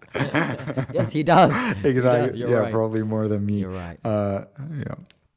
[0.94, 1.52] yes he does
[1.82, 2.28] He exactly.
[2.30, 2.74] does, you're yeah, right.
[2.74, 3.60] probably more than me.
[3.60, 3.98] You're right.
[4.06, 4.46] Uh,
[4.78, 4.96] yeah.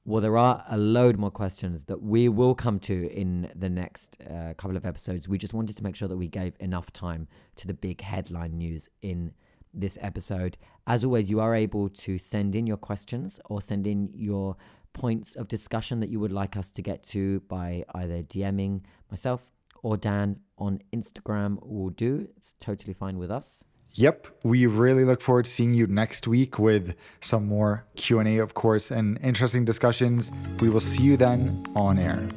[0.09, 4.16] Well, there are a load more questions that we will come to in the next
[4.22, 5.28] uh, couple of episodes.
[5.28, 8.56] We just wanted to make sure that we gave enough time to the big headline
[8.56, 9.34] news in
[9.74, 10.56] this episode.
[10.86, 14.56] As always, you are able to send in your questions or send in your
[14.94, 18.80] points of discussion that you would like us to get to by either DMing
[19.11, 19.42] myself
[19.82, 22.26] or Dan on Instagram will do.
[22.38, 23.62] It's totally fine with us.
[23.93, 28.55] Yep, we really look forward to seeing you next week with some more Q&A of
[28.55, 30.30] course and interesting discussions.
[30.61, 32.28] We will see you then on air.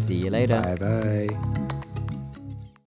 [0.00, 0.60] See you later.
[0.60, 1.70] Bye bye.